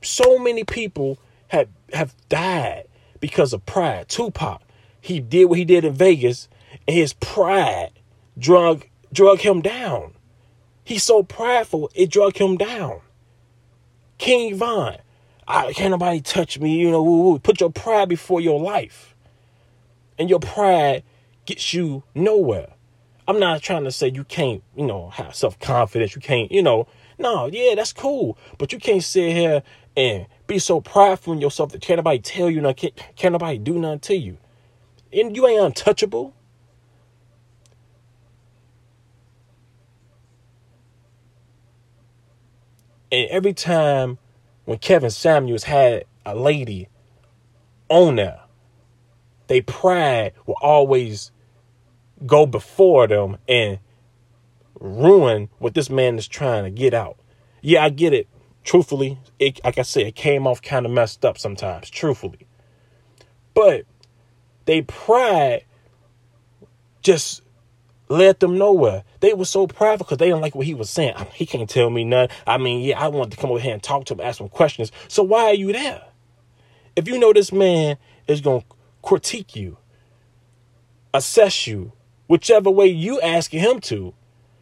So 0.02 0.38
many 0.38 0.66
people 0.66 1.18
have 1.48 1.70
have 1.94 2.14
died 2.28 2.88
because 3.22 3.54
of 3.54 3.66
pride. 3.66 4.10
Tupac 4.10 4.62
he 5.06 5.20
did 5.20 5.46
what 5.46 5.60
he 5.60 5.66
did 5.66 5.86
in 5.86 5.94
Vegas, 5.94 6.50
and 6.88 6.96
his 6.98 7.14
pride 7.14 7.92
drug 8.40 8.88
drug 9.14 9.40
him 9.40 9.62
down. 9.62 10.16
He's 10.84 11.04
so 11.04 11.22
prideful, 11.22 11.92
it 11.94 12.10
drug 12.10 12.38
him 12.38 12.58
down. 12.58 13.02
King 14.18 14.56
Von, 14.56 14.98
I 15.48 15.74
can't 15.74 15.92
nobody 15.92 16.22
touch 16.22 16.60
me, 16.60 16.80
you 16.80 16.90
know, 16.90 17.04
woo, 17.04 17.22
woo. 17.22 17.40
put 17.40 17.62
your 17.62 17.70
pride 17.72 18.10
before 18.10 18.42
your 18.42 18.60
life. 18.60 19.16
And 20.18 20.28
your 20.28 20.40
pride 20.40 21.04
gets 21.46 21.72
you 21.72 22.02
nowhere. 22.16 22.74
I'm 23.28 23.40
not 23.40 23.62
trying 23.62 23.84
to 23.84 23.92
say 23.92 24.10
you 24.10 24.24
can't, 24.24 24.64
you 24.76 24.88
know, 24.88 25.10
have 25.10 25.36
self 25.36 25.60
confidence. 25.60 26.16
You 26.16 26.22
can't, 26.22 26.52
you 26.52 26.64
know, 26.64 26.88
no, 27.20 27.46
yeah, 27.46 27.76
that's 27.76 27.94
cool. 27.94 28.40
But 28.58 28.74
you 28.74 28.80
can't 28.80 29.04
sit 29.04 29.34
here 29.34 29.62
and 29.96 30.26
be 30.48 30.58
so 30.58 30.82
prideful 30.82 31.34
in 31.34 31.42
yourself 31.42 31.74
that 31.74 31.82
can't 31.82 32.00
nobody 32.00 32.18
tell 32.20 32.50
you 32.50 32.60
nothing, 32.60 32.76
can't, 32.76 33.16
can't 33.16 33.32
nobody 33.34 33.60
do 33.60 33.78
nothing 33.78 34.00
to 34.00 34.16
you 34.16 34.38
and 35.16 35.36
you 35.36 35.48
ain't 35.48 35.62
untouchable. 35.62 36.34
And 43.12 43.30
every 43.30 43.54
time 43.54 44.18
when 44.66 44.78
Kevin 44.78 45.10
Samuels 45.10 45.64
had 45.64 46.06
a 46.26 46.36
lady 46.36 46.90
on 47.88 48.18
there, 48.18 48.42
they 49.48 49.62
pride 49.62 50.34
will 50.46 50.58
always 50.62 51.32
go 52.26 52.46
before 52.46 53.08
them 53.08 53.38
and 53.48 53.80
ruin 54.80 55.50
what 55.60 55.76
this 55.76 55.90
man 55.90 56.18
is 56.18 56.28
trying 56.28 56.64
to 56.66 56.70
get 56.70 56.94
out. 56.94 57.18
Yeah, 57.62 57.84
I 57.84 57.90
get 57.90 58.14
it. 58.14 58.28
Truthfully, 58.64 59.20
it, 59.40 59.64
like 59.64 59.78
I 59.78 59.84
said, 59.84 60.08
it 60.08 60.16
came 60.16 60.48
off 60.48 60.62
kind 60.62 60.86
of 60.86 60.92
messed 60.92 61.24
up 61.24 61.38
sometimes, 61.38 61.90
truthfully. 61.90 62.48
But 63.54 63.86
they 64.66 64.82
pride 64.82 65.64
just 67.02 67.42
led 68.10 68.40
them 68.40 68.58
nowhere. 68.58 69.04
They 69.20 69.34
were 69.34 69.46
so 69.46 69.68
prideful 69.68 70.06
because 70.06 70.18
they 70.18 70.28
didn't 70.28 70.42
like 70.42 70.56
what 70.56 70.66
he 70.66 70.74
was 70.74 70.90
saying. 70.90 71.14
I 71.16 71.24
mean, 71.24 71.32
he 71.34 71.46
can't 71.46 71.70
tell 71.70 71.90
me 71.90 72.04
nothing. 72.04 72.36
I 72.46 72.58
mean, 72.58 72.82
yeah, 72.82 73.00
I 73.00 73.08
wanted 73.08 73.32
to 73.32 73.38
come 73.38 73.52
over 73.52 73.60
here 73.60 73.74
and 73.74 73.82
talk 73.82 74.06
to 74.06 74.14
him, 74.14 74.22
ask 74.22 74.40
him 74.40 74.50
questions. 74.50 74.92
So 75.08 75.24
why 75.24 75.46
are 75.46 75.54
you 75.54 75.72
there? 75.72 76.02
If 76.96 77.08
you 77.08 77.20
know 77.20 77.34
this 77.34 77.52
man 77.52 77.98
is 78.28 78.42
going 78.42 78.62
to 78.62 78.68
critique 79.02 79.56
you, 79.56 79.78
assess 81.14 81.68
you, 81.68 81.94
whichever 82.28 82.70
way 82.70 82.88
you 82.88 83.20
asking 83.22 83.60
him 83.60 83.80
to, 83.82 84.14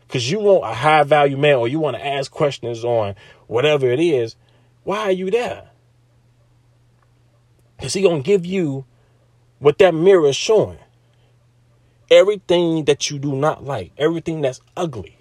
because 0.07 0.29
you 0.29 0.39
want 0.39 0.63
a 0.63 0.75
high 0.75 1.03
value 1.03 1.38
man 1.38 1.55
or 1.55 1.67
you 1.67 1.79
want 1.79 1.98
to 1.98 2.05
ask 2.05 2.31
questions 2.31 2.83
on 2.83 3.15
whatever 3.48 3.88
it 3.88 4.00
is, 4.00 4.36
why 4.83 5.00
are 5.00 5.12
you 5.12 5.31
there? 5.31 5.69
Because 7.77 7.93
he 7.93 8.01
going 8.01 8.22
to 8.22 8.25
give 8.25 8.45
you 8.45 8.86
what 9.63 9.77
that 9.77 9.93
mirror 9.93 10.27
is 10.27 10.36
showing. 10.36 10.77
Everything 12.12 12.84
that 12.84 13.10
you 13.10 13.17
do 13.17 13.34
not 13.34 13.63
like, 13.63 13.93
everything 13.98 14.41
that's 14.41 14.60
ugly, 14.75 15.17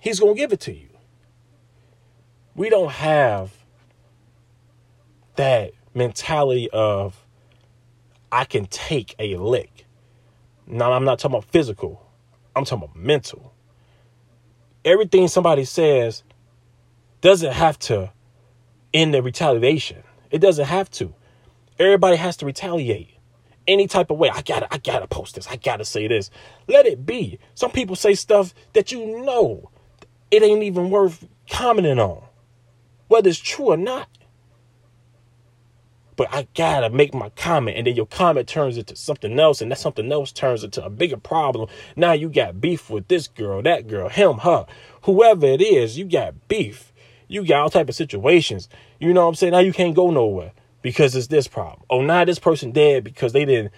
he's 0.00 0.18
going 0.18 0.34
to 0.34 0.38
give 0.38 0.52
it 0.52 0.58
to 0.62 0.74
you. 0.74 0.88
We 2.56 2.68
don't 2.68 2.90
have 2.90 3.52
that 5.36 5.70
mentality 5.94 6.68
of 6.72 7.24
I 8.32 8.44
can 8.44 8.66
take 8.66 9.14
a 9.20 9.36
lick. 9.36 9.86
Now, 10.66 10.92
I'm 10.92 11.04
not 11.04 11.20
talking 11.20 11.36
about 11.36 11.48
physical, 11.52 12.04
I'm 12.56 12.64
talking 12.64 12.84
about 12.86 12.96
mental. 12.96 13.54
Everything 14.84 15.28
somebody 15.28 15.64
says 15.64 16.24
doesn't 17.20 17.52
have 17.52 17.78
to 17.80 18.10
end 18.92 19.14
the 19.14 19.22
retaliation. 19.22 20.02
It 20.32 20.40
doesn't 20.40 20.66
have 20.66 20.90
to. 20.92 21.14
Everybody 21.80 22.16
has 22.16 22.36
to 22.36 22.46
retaliate 22.46 23.16
any 23.66 23.86
type 23.86 24.10
of 24.10 24.18
way. 24.18 24.30
I 24.30 24.42
gotta, 24.42 24.72
I 24.72 24.78
gotta 24.78 25.06
post 25.06 25.34
this. 25.34 25.48
I 25.48 25.56
gotta 25.56 25.84
say 25.84 26.06
this. 26.06 26.30
Let 26.68 26.86
it 26.86 27.06
be. 27.06 27.38
Some 27.54 27.72
people 27.72 27.96
say 27.96 28.14
stuff 28.14 28.54
that 28.74 28.92
you 28.92 29.24
know 29.24 29.70
it 30.30 30.42
ain't 30.42 30.62
even 30.62 30.90
worth 30.90 31.26
commenting 31.50 31.98
on, 31.98 32.22
whether 33.08 33.28
it's 33.28 33.38
true 33.38 33.70
or 33.72 33.76
not 33.76 34.08
but 36.20 36.28
I 36.34 36.46
gotta 36.54 36.90
make 36.90 37.14
my 37.14 37.30
comment, 37.30 37.78
and 37.78 37.86
then 37.86 37.96
your 37.96 38.04
comment 38.04 38.46
turns 38.46 38.76
into 38.76 38.94
something 38.94 39.40
else, 39.40 39.62
and 39.62 39.72
that 39.72 39.78
something 39.78 40.12
else 40.12 40.32
turns 40.32 40.62
into 40.62 40.84
a 40.84 40.90
bigger 40.90 41.16
problem. 41.16 41.70
Now 41.96 42.12
you 42.12 42.28
got 42.28 42.60
beef 42.60 42.90
with 42.90 43.08
this 43.08 43.26
girl, 43.26 43.62
that 43.62 43.88
girl, 43.88 44.10
him, 44.10 44.36
her, 44.40 44.66
whoever 45.04 45.46
it 45.46 45.62
is. 45.62 45.96
You 45.96 46.04
got 46.04 46.46
beef. 46.46 46.92
You 47.26 47.46
got 47.46 47.62
all 47.62 47.70
type 47.70 47.88
of 47.88 47.94
situations. 47.94 48.68
You 48.98 49.14
know 49.14 49.22
what 49.22 49.28
I'm 49.28 49.34
saying? 49.34 49.52
Now 49.52 49.60
you 49.60 49.72
can't 49.72 49.94
go 49.94 50.10
nowhere 50.10 50.52
because 50.82 51.14
it's 51.14 51.26
this 51.26 51.48
problem. 51.48 51.82
Oh, 51.90 52.02
now 52.02 52.24
this 52.24 52.38
person 52.38 52.72
dead 52.72 53.04
because 53.04 53.32
they 53.32 53.44
didn't 53.44 53.72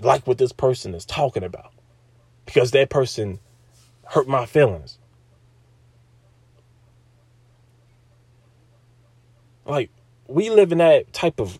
like 0.00 0.26
what 0.26 0.38
this 0.38 0.52
person 0.52 0.94
is 0.94 1.04
talking 1.04 1.42
about 1.42 1.72
because 2.46 2.70
that 2.70 2.88
person 2.88 3.40
hurt 4.04 4.28
my 4.28 4.46
feelings. 4.46 4.98
Like 9.64 9.90
we 10.28 10.50
live 10.50 10.72
in 10.72 10.78
that 10.78 11.12
type 11.12 11.40
of 11.40 11.58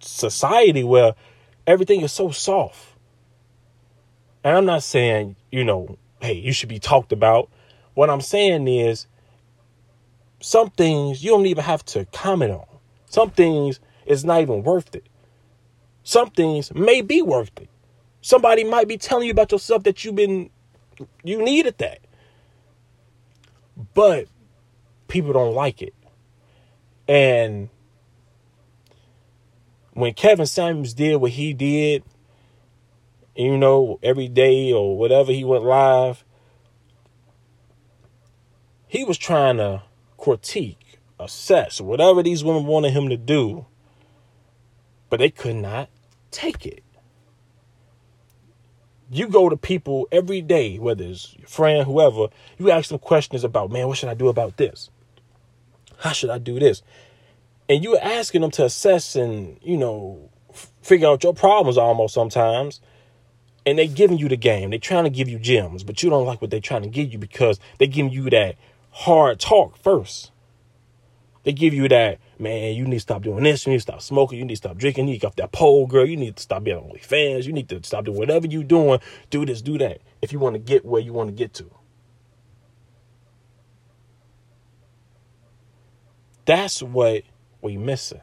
society 0.00 0.84
where 0.84 1.14
everything 1.66 2.00
is 2.00 2.12
so 2.12 2.30
soft. 2.30 2.96
And 4.44 4.56
I'm 4.56 4.64
not 4.64 4.82
saying, 4.82 5.36
you 5.50 5.64
know, 5.64 5.98
hey, 6.20 6.34
you 6.34 6.52
should 6.52 6.68
be 6.68 6.78
talked 6.78 7.12
about. 7.12 7.50
What 7.94 8.10
I'm 8.10 8.20
saying 8.20 8.66
is 8.66 9.06
some 10.40 10.70
things 10.70 11.22
you 11.22 11.30
don't 11.30 11.46
even 11.46 11.64
have 11.64 11.84
to 11.86 12.04
comment 12.06 12.52
on. 12.52 12.71
Some 13.12 13.30
things 13.30 13.78
is 14.06 14.24
not 14.24 14.40
even 14.40 14.62
worth 14.62 14.94
it. 14.94 15.06
Some 16.02 16.30
things 16.30 16.74
may 16.74 17.02
be 17.02 17.20
worth 17.20 17.50
it. 17.60 17.68
Somebody 18.22 18.64
might 18.64 18.88
be 18.88 18.96
telling 18.96 19.26
you 19.26 19.32
about 19.32 19.52
yourself 19.52 19.82
that 19.82 20.02
you've 20.02 20.14
been 20.14 20.48
you 21.22 21.44
needed 21.44 21.76
that. 21.76 21.98
But 23.92 24.28
people 25.08 25.34
don't 25.34 25.54
like 25.54 25.82
it. 25.82 25.94
And 27.06 27.68
when 29.92 30.14
Kevin 30.14 30.46
Samuels 30.46 30.94
did 30.94 31.16
what 31.16 31.32
he 31.32 31.52
did, 31.52 32.04
you 33.36 33.58
know, 33.58 33.98
every 34.02 34.28
day 34.28 34.72
or 34.72 34.96
whatever 34.96 35.32
he 35.32 35.44
went 35.44 35.64
live, 35.64 36.24
he 38.86 39.04
was 39.04 39.18
trying 39.18 39.58
to 39.58 39.82
critique, 40.16 40.78
assess 41.24 41.80
whatever 41.80 42.22
these 42.22 42.44
women 42.44 42.66
wanted 42.66 42.92
him 42.92 43.08
to 43.08 43.16
do, 43.16 43.66
but 45.10 45.18
they 45.18 45.30
could 45.30 45.56
not 45.56 45.88
take 46.30 46.66
it. 46.66 46.82
You 49.10 49.28
go 49.28 49.48
to 49.48 49.56
people 49.56 50.08
every 50.10 50.40
day, 50.40 50.78
whether 50.78 51.04
it's 51.04 51.36
your 51.36 51.46
friend, 51.46 51.84
whoever, 51.84 52.28
you 52.58 52.70
ask 52.70 52.88
them 52.88 52.98
questions 52.98 53.44
about, 53.44 53.70
man, 53.70 53.86
what 53.86 53.98
should 53.98 54.08
I 54.08 54.14
do 54.14 54.28
about 54.28 54.56
this? 54.56 54.88
How 55.98 56.12
should 56.12 56.30
I 56.30 56.38
do 56.38 56.58
this? 56.58 56.82
And 57.68 57.84
you're 57.84 58.02
asking 58.02 58.40
them 58.40 58.50
to 58.52 58.64
assess 58.64 59.14
and, 59.14 59.58
you 59.62 59.76
know, 59.76 60.30
figure 60.82 61.08
out 61.08 61.22
your 61.22 61.34
problems 61.34 61.76
almost 61.76 62.14
sometimes. 62.14 62.80
And 63.64 63.78
they 63.78 63.86
giving 63.86 64.18
you 64.18 64.28
the 64.28 64.36
game. 64.36 64.70
They 64.70 64.78
trying 64.78 65.04
to 65.04 65.10
give 65.10 65.28
you 65.28 65.38
gems, 65.38 65.84
but 65.84 66.02
you 66.02 66.10
don't 66.10 66.26
like 66.26 66.40
what 66.40 66.50
they 66.50 66.58
trying 66.58 66.82
to 66.82 66.88
give 66.88 67.12
you 67.12 67.18
because 67.18 67.60
they 67.78 67.86
giving 67.86 68.10
you 68.10 68.28
that 68.30 68.56
hard 68.90 69.38
talk 69.38 69.76
first. 69.76 70.32
They 71.44 71.52
give 71.52 71.74
you 71.74 71.88
that, 71.88 72.18
man, 72.38 72.74
you 72.74 72.84
need 72.84 72.96
to 72.96 73.00
stop 73.00 73.22
doing 73.22 73.42
this. 73.42 73.66
You 73.66 73.72
need 73.72 73.78
to 73.78 73.82
stop 73.82 74.02
smoking. 74.02 74.38
You 74.38 74.44
need 74.44 74.54
to 74.54 74.58
stop 74.58 74.76
drinking. 74.76 75.08
You 75.08 75.12
need 75.12 75.18
to 75.18 75.20
get 75.22 75.26
off 75.28 75.36
that 75.36 75.52
pole, 75.52 75.86
girl. 75.86 76.06
You 76.06 76.16
need 76.16 76.36
to 76.36 76.42
stop 76.42 76.62
being 76.62 76.76
on 76.76 76.84
OnlyFans. 76.84 77.44
You 77.44 77.52
need 77.52 77.68
to 77.70 77.82
stop 77.82 78.04
doing 78.04 78.16
whatever 78.16 78.46
you're 78.46 78.62
doing. 78.62 79.00
Do 79.30 79.44
this, 79.44 79.60
do 79.60 79.76
that. 79.78 80.00
If 80.20 80.32
you 80.32 80.38
want 80.38 80.54
to 80.54 80.60
get 80.60 80.84
where 80.84 81.00
you 81.00 81.12
want 81.12 81.30
to 81.30 81.34
get 81.34 81.52
to. 81.54 81.70
That's 86.44 86.82
what 86.82 87.22
we 87.60 87.76
missing. 87.76 88.20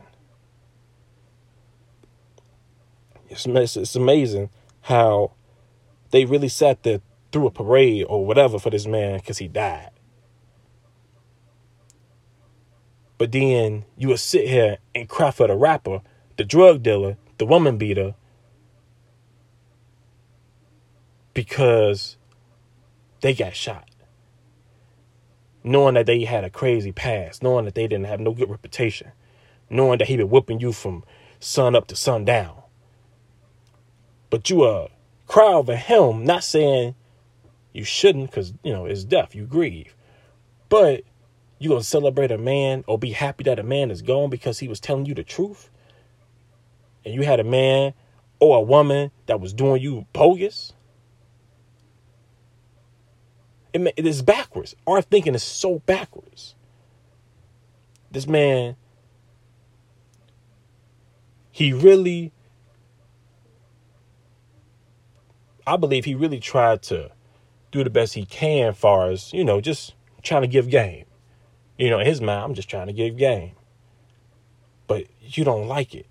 It's, 3.29 3.45
it's 3.77 3.95
amazing 3.95 4.49
how 4.82 5.32
they 6.12 6.25
really 6.25 6.49
sat 6.49 6.84
there 6.84 7.01
through 7.32 7.47
a 7.47 7.51
parade 7.51 8.05
or 8.10 8.25
whatever 8.25 8.60
for 8.60 8.69
this 8.69 8.88
man 8.88 9.19
because 9.19 9.38
he 9.38 9.47
died. 9.47 9.91
But 13.19 13.32
then 13.32 13.86
you 13.95 14.08
would 14.08 14.19
sit 14.19 14.47
here 14.47 14.79
and 14.95 15.08
cry 15.08 15.29
for 15.29 15.47
the 15.47 15.55
rapper, 15.55 16.01
the 16.38 16.43
drug 16.43 16.82
dealer, 16.82 17.17
the 17.38 17.45
woman 17.45 17.77
beater, 17.77 18.15
because 21.36 22.17
they 23.21 23.36
got 23.36 23.55
shot 23.55 23.89
knowing 25.63 25.95
that 25.95 26.05
they 26.05 26.23
had 26.23 26.43
a 26.43 26.49
crazy 26.49 26.91
past, 26.91 27.43
knowing 27.43 27.65
that 27.65 27.75
they 27.75 27.88
didn't 27.88 28.05
have 28.05 28.19
no 28.19 28.34
good 28.34 28.49
reputation, 28.49 29.12
knowing 29.69 29.99
that 29.99 30.08
he 30.08 30.17
been 30.17 30.29
whipping 30.29 30.60
you 30.60 30.71
from 30.71 31.03
sun 31.39 31.75
up 31.75 31.88
to 31.88 31.95
sundown. 31.95 32.62
But 34.29 34.49
you 34.49 34.63
uh 34.63 34.88
cry 35.27 35.53
over 35.53 35.75
him, 35.75 36.23
not 36.23 36.43
saying 36.43 36.95
you 37.73 37.84
shouldn't, 37.84 38.32
because 38.32 38.53
you 38.63 38.73
know 38.73 38.86
it's 38.86 39.03
death, 39.03 39.36
you 39.36 39.45
grieve. 39.45 39.95
But 40.69 41.03
you 41.60 41.69
gonna 41.69 41.84
celebrate 41.84 42.32
a 42.32 42.38
man 42.38 42.84
or 42.88 42.98
be 42.98 43.12
happy 43.12 43.43
that 43.43 43.60
a 43.60 43.63
man 43.63 43.91
is 43.91 44.02
gone 44.02 44.30
because 44.30 44.60
he 44.60 44.67
was 44.67 44.80
telling 44.80 45.06
you 45.06 45.13
the 45.13 45.24
truth? 45.24 45.69
And 47.06 47.13
you 47.13 47.24
had 47.24 47.39
a 47.39 47.43
man 47.43 47.93
or 48.39 48.58
a 48.58 48.62
woman 48.62 49.12
that 49.26 49.39
was 49.39 49.54
doing 49.54 49.82
you 49.82 50.08
bogus? 50.13 50.74
It, 53.74 53.93
it 53.98 54.06
is 54.06 54.22
backwards. 54.22 54.76
Our 54.88 55.02
thinking 55.02 55.36
is 55.36 55.43
so 55.43 55.80
backwards. 55.80 56.56
This 58.12 58.26
man, 58.26 58.76
he 61.52 61.74
really, 61.74 62.32
I 65.67 65.78
believe 65.78 66.06
he 66.06 66.15
really 66.15 66.39
tried 66.39 66.82
to 66.84 67.12
do 67.72 67.84
the 67.84 67.89
best 67.91 68.15
he 68.15 68.26
can, 68.26 68.74
far 68.74 69.12
as 69.12 69.32
you 69.34 69.43
know, 69.43 69.62
just 69.62 69.93
trying 70.24 70.41
to 70.41 70.48
give 70.48 70.69
game. 70.69 71.06
You 71.80 71.89
know, 71.89 72.00
in 72.00 72.06
his 72.06 72.20
mind, 72.20 72.44
I'm 72.44 72.54
just 72.54 72.70
trying 72.70 72.88
to 72.88 72.94
give 72.94 73.15
game. 73.15 73.54
But 74.86 75.06
you 75.22 75.46
don't 75.46 75.70
like 75.70 75.96
it. 75.96 76.08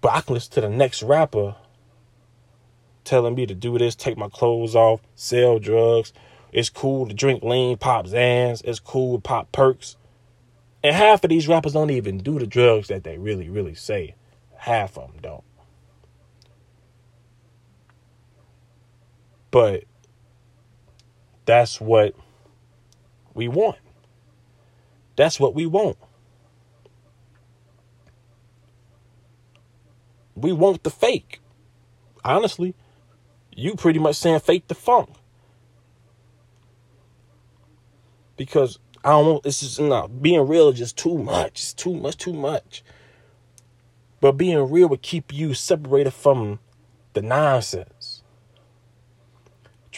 But 0.00 0.12
I 0.12 0.20
can 0.20 0.34
listen 0.34 0.52
to 0.52 0.60
the 0.60 0.68
next 0.68 1.02
rapper 1.02 1.56
telling 3.02 3.34
me 3.34 3.46
to 3.46 3.54
do 3.54 3.76
this, 3.78 3.96
take 3.96 4.16
my 4.16 4.28
clothes 4.28 4.76
off, 4.76 5.00
sell 5.16 5.58
drugs. 5.58 6.12
It's 6.52 6.70
cool 6.70 7.08
to 7.08 7.14
drink 7.14 7.42
lean, 7.42 7.78
pop 7.78 8.06
Xans. 8.06 8.62
It's 8.64 8.78
cool 8.78 9.16
to 9.16 9.20
pop 9.20 9.50
perks. 9.50 9.96
And 10.84 10.94
half 10.94 11.24
of 11.24 11.30
these 11.30 11.48
rappers 11.48 11.72
don't 11.72 11.90
even 11.90 12.18
do 12.18 12.38
the 12.38 12.46
drugs 12.46 12.88
that 12.88 13.02
they 13.02 13.18
really, 13.18 13.50
really 13.50 13.74
say. 13.74 14.14
Half 14.56 14.96
of 14.96 15.08
them 15.08 15.20
don't. 15.20 15.44
But 19.50 19.84
that's 21.44 21.80
what 21.80 22.14
we 23.34 23.48
want. 23.48 23.78
That's 25.16 25.38
what 25.38 25.54
we 25.54 25.66
want. 25.66 25.96
We 30.34 30.52
want 30.52 30.82
the 30.82 30.90
fake. 30.90 31.40
Honestly, 32.24 32.74
you 33.54 33.74
pretty 33.74 33.98
much 33.98 34.16
saying 34.16 34.40
fake 34.40 34.68
the 34.68 34.74
funk. 34.74 35.10
Because 38.36 38.78
I 39.04 39.10
don't 39.10 39.26
want 39.26 39.46
it's 39.46 39.60
just 39.60 39.80
not 39.80 40.22
being 40.22 40.46
real 40.46 40.68
is 40.68 40.78
just 40.78 40.96
too 40.96 41.18
much. 41.18 41.60
It's 41.60 41.74
too 41.74 41.94
much, 41.94 42.16
too 42.16 42.32
much. 42.32 42.82
But 44.20 44.32
being 44.32 44.70
real 44.70 44.88
would 44.88 45.02
keep 45.02 45.32
you 45.32 45.52
separated 45.54 46.12
from 46.12 46.60
the 47.12 47.22
nonsense. 47.22 48.22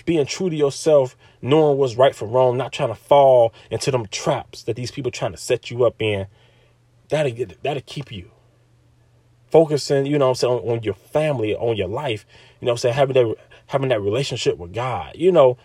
Being 0.04 0.26
true 0.26 0.50
to 0.50 0.56
yourself, 0.56 1.16
knowing 1.44 1.78
what's 1.78 1.94
right 1.94 2.14
from 2.14 2.30
wrong, 2.30 2.56
not 2.56 2.72
trying 2.72 2.88
to 2.88 2.94
fall 2.94 3.52
into 3.70 3.90
them 3.90 4.06
traps 4.06 4.62
that 4.64 4.76
these 4.76 4.90
people 4.90 5.12
trying 5.12 5.32
to 5.32 5.38
set 5.38 5.70
you 5.70 5.84
up 5.84 6.00
in, 6.00 6.26
that'll 7.10 7.30
get 7.32 7.62
that'll 7.62 7.82
keep 7.86 8.10
you 8.10 8.30
focusing, 9.50 10.04
you 10.06 10.18
know 10.18 10.30
I'm 10.30 10.34
saying, 10.34 10.52
on, 10.52 10.68
on, 10.68 10.82
your 10.82 10.94
family, 10.94 11.54
on 11.54 11.76
your 11.76 11.86
life, 11.86 12.26
you 12.60 12.66
know 12.66 12.72
I'm 12.72 12.78
saying, 12.78 12.94
having 12.94 13.14
that 13.14 13.36
having 13.66 13.88
that 13.90 14.00
relationship 14.00 14.58
with 14.58 14.72
God. 14.72 15.12
You 15.14 15.30
know, 15.30 15.56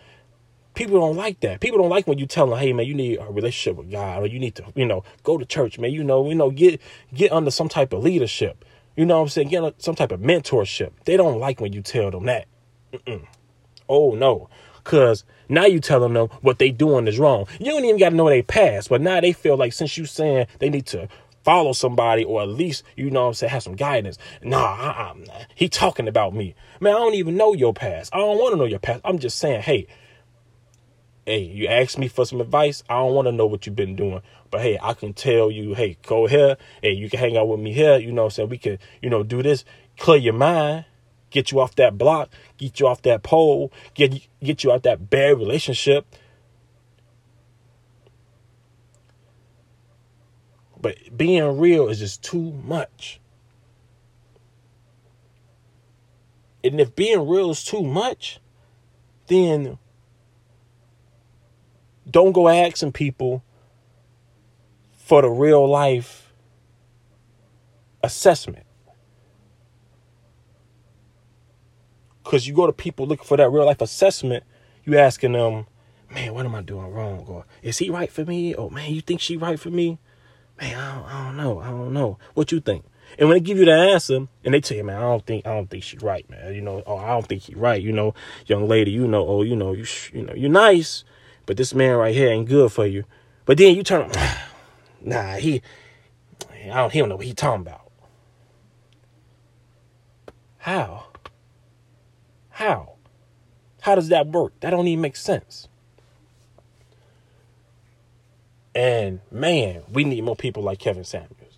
people 0.74 1.00
don't 1.00 1.16
like 1.16 1.40
that. 1.40 1.60
People 1.60 1.78
don't 1.78 1.90
like 1.90 2.06
when 2.06 2.18
you 2.18 2.26
tell 2.26 2.46
them, 2.46 2.58
hey 2.58 2.72
man, 2.72 2.86
you 2.86 2.94
need 2.94 3.18
a 3.18 3.24
relationship 3.24 3.76
with 3.76 3.90
God 3.90 4.22
or 4.22 4.26
you 4.26 4.38
need 4.38 4.54
to, 4.56 4.64
you 4.74 4.86
know, 4.86 5.02
go 5.22 5.38
to 5.38 5.44
church, 5.44 5.78
man. 5.78 5.90
You 5.92 6.04
know, 6.04 6.28
you 6.28 6.34
know, 6.34 6.50
get 6.50 6.80
get 7.12 7.32
under 7.32 7.50
some 7.50 7.68
type 7.68 7.92
of 7.92 8.02
leadership. 8.02 8.64
You 8.96 9.06
know 9.06 9.22
I'm 9.22 9.28
saying? 9.28 9.48
Get 9.48 9.82
some 9.82 9.94
type 9.94 10.12
of 10.12 10.20
mentorship. 10.20 10.92
They 11.04 11.16
don't 11.16 11.38
like 11.38 11.60
when 11.60 11.72
you 11.72 11.80
tell 11.82 12.10
them 12.10 12.26
that. 12.26 12.46
Mm-mm. 12.92 13.26
Oh 13.88 14.14
no. 14.14 14.48
Cause 14.90 15.22
now 15.48 15.66
you 15.66 15.78
telling 15.78 16.14
them 16.14 16.26
what 16.40 16.58
they 16.58 16.70
doing 16.72 17.06
is 17.06 17.16
wrong. 17.16 17.46
You 17.60 17.66
don't 17.66 17.84
even 17.84 17.96
got 17.96 18.08
to 18.08 18.16
know 18.16 18.28
they 18.28 18.42
past, 18.42 18.88
but 18.88 19.00
now 19.00 19.20
they 19.20 19.32
feel 19.32 19.56
like 19.56 19.72
since 19.72 19.96
you 19.96 20.04
saying 20.04 20.48
they 20.58 20.68
need 20.68 20.86
to 20.86 21.08
follow 21.44 21.72
somebody 21.72 22.24
or 22.24 22.42
at 22.42 22.48
least, 22.48 22.82
you 22.96 23.08
know 23.08 23.28
I'm 23.28 23.34
saying, 23.34 23.52
have 23.52 23.62
some 23.62 23.76
guidance. 23.76 24.18
Nah, 24.42 24.58
uh-uh, 24.58 25.14
he 25.54 25.68
talking 25.68 26.08
about 26.08 26.34
me. 26.34 26.56
Man, 26.80 26.92
I 26.92 26.98
don't 26.98 27.14
even 27.14 27.36
know 27.36 27.54
your 27.54 27.72
past. 27.72 28.12
I 28.12 28.18
don't 28.18 28.38
want 28.38 28.54
to 28.54 28.56
know 28.56 28.64
your 28.64 28.80
past. 28.80 29.02
I'm 29.04 29.20
just 29.20 29.38
saying, 29.38 29.62
hey, 29.62 29.86
hey, 31.24 31.38
you 31.38 31.68
ask 31.68 31.96
me 31.96 32.08
for 32.08 32.26
some 32.26 32.40
advice. 32.40 32.82
I 32.90 32.94
don't 32.94 33.14
want 33.14 33.28
to 33.28 33.32
know 33.32 33.46
what 33.46 33.66
you've 33.66 33.76
been 33.76 33.94
doing. 33.94 34.22
But 34.50 34.62
hey, 34.62 34.76
I 34.82 34.94
can 34.94 35.12
tell 35.12 35.52
you, 35.52 35.74
hey, 35.74 35.98
go 36.04 36.26
here. 36.26 36.56
Hey, 36.82 36.94
you 36.94 37.08
can 37.08 37.20
hang 37.20 37.36
out 37.36 37.46
with 37.46 37.60
me 37.60 37.72
here. 37.72 37.96
You 37.96 38.10
know 38.10 38.24
I'm 38.24 38.30
saying? 38.30 38.48
We 38.48 38.58
can, 38.58 38.80
you 39.00 39.08
know, 39.08 39.22
do 39.22 39.40
this. 39.40 39.64
Clear 39.98 40.18
your 40.18 40.34
mind 40.34 40.86
get 41.30 41.50
you 41.50 41.60
off 41.60 41.74
that 41.76 41.96
block, 41.96 42.30
get 42.58 42.80
you 42.80 42.86
off 42.86 43.02
that 43.02 43.22
pole, 43.22 43.72
get 43.94 44.26
get 44.42 44.64
you 44.64 44.72
out 44.72 44.82
that 44.82 45.10
bad 45.10 45.38
relationship. 45.38 46.06
But 50.80 51.16
being 51.16 51.58
real 51.58 51.88
is 51.88 51.98
just 51.98 52.22
too 52.22 52.52
much. 52.64 53.20
And 56.62 56.80
if 56.80 56.94
being 56.94 57.26
real 57.28 57.50
is 57.50 57.64
too 57.64 57.82
much, 57.82 58.40
then 59.26 59.78
don't 62.10 62.32
go 62.32 62.48
asking 62.48 62.92
people 62.92 63.42
for 64.96 65.22
the 65.22 65.28
real 65.28 65.68
life 65.68 66.32
assessment. 68.02 68.64
Because 72.30 72.46
you 72.46 72.54
go 72.54 72.68
to 72.68 72.72
people 72.72 73.08
looking 73.08 73.24
for 73.24 73.36
that 73.36 73.50
real 73.50 73.66
life 73.66 73.80
assessment, 73.80 74.44
you 74.84 74.96
asking 74.96 75.32
them, 75.32 75.66
man, 76.14 76.32
what 76.32 76.46
am 76.46 76.54
I 76.54 76.62
doing 76.62 76.92
wrong? 76.92 77.24
Or 77.26 77.44
is 77.60 77.78
he 77.78 77.90
right 77.90 78.08
for 78.08 78.24
me? 78.24 78.54
Or 78.54 78.70
man, 78.70 78.94
you 78.94 79.00
think 79.00 79.20
she 79.20 79.36
right 79.36 79.58
for 79.58 79.70
me? 79.70 79.98
Man, 80.60 80.78
I 80.78 80.94
don't, 80.94 81.04
I 81.06 81.24
don't 81.24 81.36
know. 81.36 81.58
I 81.58 81.70
don't 81.70 81.92
know. 81.92 82.18
What 82.34 82.52
you 82.52 82.60
think? 82.60 82.84
And 83.18 83.28
when 83.28 83.34
they 83.34 83.40
give 83.40 83.58
you 83.58 83.64
the 83.64 83.72
answer, 83.72 84.28
and 84.44 84.54
they 84.54 84.60
tell 84.60 84.76
you, 84.76 84.84
man, 84.84 84.98
I 84.98 85.00
don't 85.00 85.26
think, 85.26 85.44
I 85.44 85.52
don't 85.52 85.68
think 85.68 85.82
she's 85.82 86.02
right, 86.02 86.30
man. 86.30 86.54
You 86.54 86.60
know, 86.60 86.84
oh, 86.86 86.98
I 86.98 87.08
don't 87.08 87.26
think 87.26 87.42
he's 87.42 87.56
right. 87.56 87.82
You 87.82 87.90
know, 87.90 88.14
young 88.46 88.68
lady, 88.68 88.92
you 88.92 89.08
know, 89.08 89.26
oh, 89.26 89.42
you 89.42 89.56
know, 89.56 89.72
you, 89.72 89.84
you 90.12 90.22
know, 90.22 90.34
you're 90.34 90.50
nice, 90.50 91.02
but 91.46 91.56
this 91.56 91.74
man 91.74 91.96
right 91.96 92.14
here 92.14 92.28
ain't 92.28 92.48
good 92.48 92.70
for 92.70 92.86
you. 92.86 93.06
But 93.44 93.58
then 93.58 93.74
you 93.74 93.82
turn, 93.82 94.08
nah, 95.00 95.34
he, 95.34 95.62
I 96.62 96.76
don't, 96.76 96.92
he 96.92 97.00
don't 97.00 97.08
know 97.08 97.16
what 97.16 97.26
he 97.26 97.34
talking 97.34 97.62
about. 97.62 97.90
How? 100.58 101.09
How? 102.60 102.96
How 103.80 103.94
does 103.94 104.08
that 104.10 104.26
work? 104.26 104.52
That 104.60 104.68
don't 104.68 104.86
even 104.86 105.00
make 105.00 105.16
sense. 105.16 105.66
And 108.74 109.20
man, 109.30 109.82
we 109.90 110.04
need 110.04 110.22
more 110.22 110.36
people 110.36 110.62
like 110.62 110.78
Kevin 110.78 111.04
Samuels. 111.04 111.56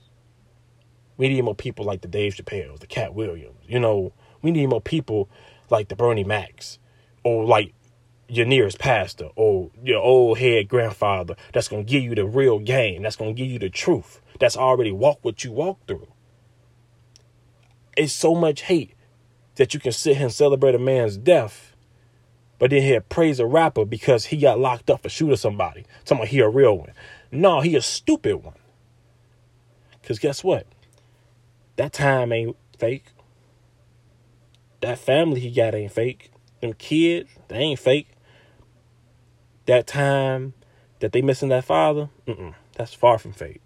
We 1.17 1.29
need 1.29 1.43
more 1.43 1.57
people 1.57 1.85
like 1.85 2.03
the 2.03 2.09
Dave 2.09 2.37
Chappelle, 2.37 2.79
the 2.79 2.87
Katt 2.87 3.15
Williams. 3.15 3.59
You 3.67 3.81
know, 3.81 4.13
we 4.43 4.53
need 4.53 4.69
more 4.69 4.81
people 4.81 5.29
like 5.71 5.89
the 5.89 5.97
Bernie 5.97 6.23
Macs 6.23 6.79
or 7.25 7.45
like 7.45 7.75
your 8.29 8.47
nearest 8.47 8.79
pastor 8.79 9.31
or 9.35 9.73
your 9.83 10.01
old 10.01 10.39
head 10.39 10.69
grandfather 10.69 11.35
that's 11.53 11.67
going 11.67 11.85
to 11.85 11.91
give 11.91 12.05
you 12.05 12.15
the 12.15 12.25
real 12.25 12.61
game, 12.61 13.03
that's 13.03 13.17
going 13.17 13.35
to 13.35 13.43
give 13.43 13.51
you 13.51 13.59
the 13.59 13.71
truth, 13.71 14.21
that's 14.39 14.57
already 14.57 14.93
walked 14.93 15.25
what 15.25 15.43
you 15.43 15.51
walked 15.51 15.89
through. 15.89 16.07
It's 17.97 18.13
so 18.13 18.37
much 18.37 18.63
hate 18.63 18.95
that 19.57 19.75
you 19.75 19.81
can 19.81 19.93
sit 19.93 20.17
here 20.17 20.27
and 20.27 20.33
celebrate 20.33 20.75
a 20.75 20.79
man's 20.79 21.17
death, 21.17 21.75
but 22.59 22.71
then 22.71 22.83
here 22.83 23.01
praise 23.01 23.41
a 23.41 23.47
rapper 23.47 23.85
because 23.85 24.27
he 24.27 24.37
got 24.37 24.59
locked 24.59 24.91
up 24.91 25.03
for 25.03 25.09
shooting 25.09 25.37
somebody. 25.37 25.85
About 26.11 26.29
he 26.29 26.41
a 26.41 26.49
real 26.49 26.79
one. 26.79 26.93
No, 27.31 27.61
he 27.61 27.75
a 27.77 27.83
stupid 27.83 28.37
one. 28.37 28.55
Cause 30.03 30.19
guess 30.19 30.43
what? 30.45 30.67
That 31.77 31.93
time 31.93 32.33
ain't 32.33 32.57
fake. 32.79 33.07
That 34.81 34.99
family 34.99 35.41
he 35.41 35.51
got 35.51 35.75
ain't 35.75 35.93
fake. 35.93 36.31
Them 36.61 36.75
kids, 36.75 37.31
they 37.49 37.57
ain't 37.57 37.79
fake. 37.79 38.09
That 39.67 39.87
time 39.87 40.55
that 40.99 41.13
they 41.13 41.23
missing 41.23 41.49
that 41.49 41.65
father, 41.65 42.11
that's 42.77 42.93
far 42.95 43.19
from 43.19 43.33
fake. 43.33 43.62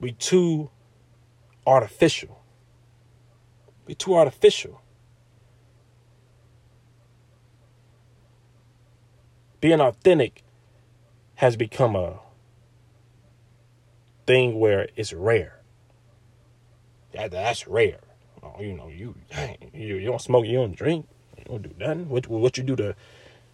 We 0.00 0.12
too 0.12 0.70
artificial. 1.66 2.42
We 3.86 3.94
too 3.94 4.14
artificial. 4.14 4.80
Being 9.60 9.80
authentic 9.80 10.42
has 11.36 11.56
become 11.56 11.96
a 11.96 12.20
thing 14.26 14.58
where 14.60 14.88
it's 14.94 15.12
rare. 15.12 15.60
That, 17.12 17.30
that's 17.30 17.66
rare. 17.66 18.00
Oh, 18.42 18.54
you 18.60 18.74
know, 18.74 18.88
you, 18.88 19.14
you 19.72 19.96
you 19.96 20.06
don't 20.06 20.20
smoke, 20.20 20.46
you 20.46 20.58
don't 20.58 20.76
drink, 20.76 21.08
you 21.36 21.44
don't 21.44 21.62
do 21.62 21.74
nothing. 21.78 22.08
What 22.08 22.28
what 22.28 22.56
you 22.56 22.62
do 22.62 22.76
to, 22.76 22.94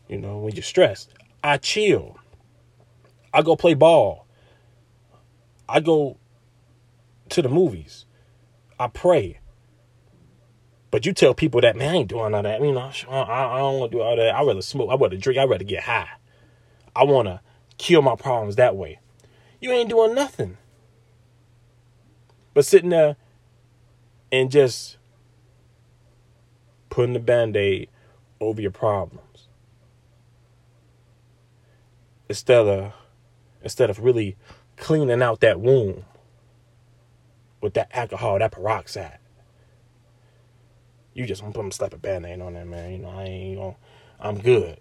you 0.09 0.19
know, 0.19 0.39
when 0.39 0.55
you're 0.55 0.63
stressed? 0.63 1.15
I 1.43 1.57
chill. 1.57 2.19
I 3.33 3.43
go 3.43 3.57
play 3.57 3.75
ball. 3.75 4.27
I 5.69 5.81
go 5.81 6.19
to 7.31 7.43
the 7.43 7.49
movies. 7.49 8.05
I 8.79 8.89
pray. 8.89 9.41
But 10.91 11.07
you 11.07 11.13
tell 11.13 11.35
people 11.35 11.61
that, 11.61 11.77
man, 11.77 11.95
I 11.95 11.99
ain't 11.99 12.09
doing 12.09 12.35
all 12.35 12.43
that. 12.43 12.61
You 12.61 12.73
know, 12.73 12.91
I, 13.09 13.57
I 13.57 13.59
don't 13.59 13.81
want 13.81 13.93
to 13.93 13.99
do 13.99 14.03
all 14.03 14.17
that. 14.17 14.35
I 14.35 14.43
rather 14.45 14.63
smoke. 14.63 14.91
I 14.91 14.97
rather 14.97 15.17
drink. 15.17 15.39
I 15.39 15.45
rather 15.45 15.65
get 15.65 15.83
high. 15.83 16.09
I 16.95 17.05
want 17.05 17.27
to 17.27 17.41
kill 17.79 18.03
my 18.03 18.15
problems 18.15 18.57
that 18.57 18.77
way. 18.77 19.01
You 19.61 19.73
ain't 19.73 19.91
doing 19.91 20.15
nothing. 20.15 20.57
But 22.53 22.65
sitting 22.65 22.91
there 22.91 23.17
and 24.31 24.51
just 24.51 24.97
putting 26.91 27.15
the 27.15 27.19
band 27.19 27.57
aid 27.57 27.89
over 28.41 28.61
your 28.61 28.71
problems. 28.71 29.49
Instead 32.29 32.67
of 32.67 32.93
instead 33.63 33.91
of 33.91 33.99
really 33.99 34.37
cleaning 34.77 35.23
out 35.23 35.41
that 35.41 35.61
wound 35.61 36.05
with 37.64 37.72
that 37.72 37.88
alcohol, 37.94 38.38
that 38.38 38.53
peroxide. 38.53 39.16
You 41.14 41.24
just 41.24 41.40
to 41.40 41.46
put 41.46 41.55
them 41.55 41.70
slap 41.70 41.94
a 41.94 41.96
band-aid 41.96 42.42
on 42.42 42.53
that, 42.53 42.66
man. 42.66 42.92
You 42.92 42.98
know, 42.98 43.09
I 43.09 43.22
ain't 43.22 43.59
gonna, 43.59 43.77
I'm 44.20 44.38
good. 44.38 44.79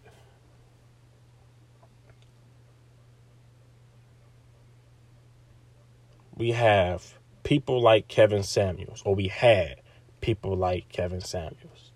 We 6.36 6.52
have 6.52 7.18
people 7.44 7.82
like 7.82 8.10
Kevin 8.10 8.44
Samuels, 8.44 9.02
or 9.06 9.16
we 9.16 9.30
had 9.30 9.78
people 10.20 10.58
like 10.58 10.90
Kevin 10.90 11.22
Samuels. 11.22 11.92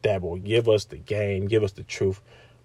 That 0.00 0.22
will 0.22 0.38
give 0.38 0.70
us 0.70 0.86
the 0.86 0.96
game, 0.96 1.48
give 1.48 1.62
us 1.62 1.72
the 1.72 1.82
truth, 1.82 2.22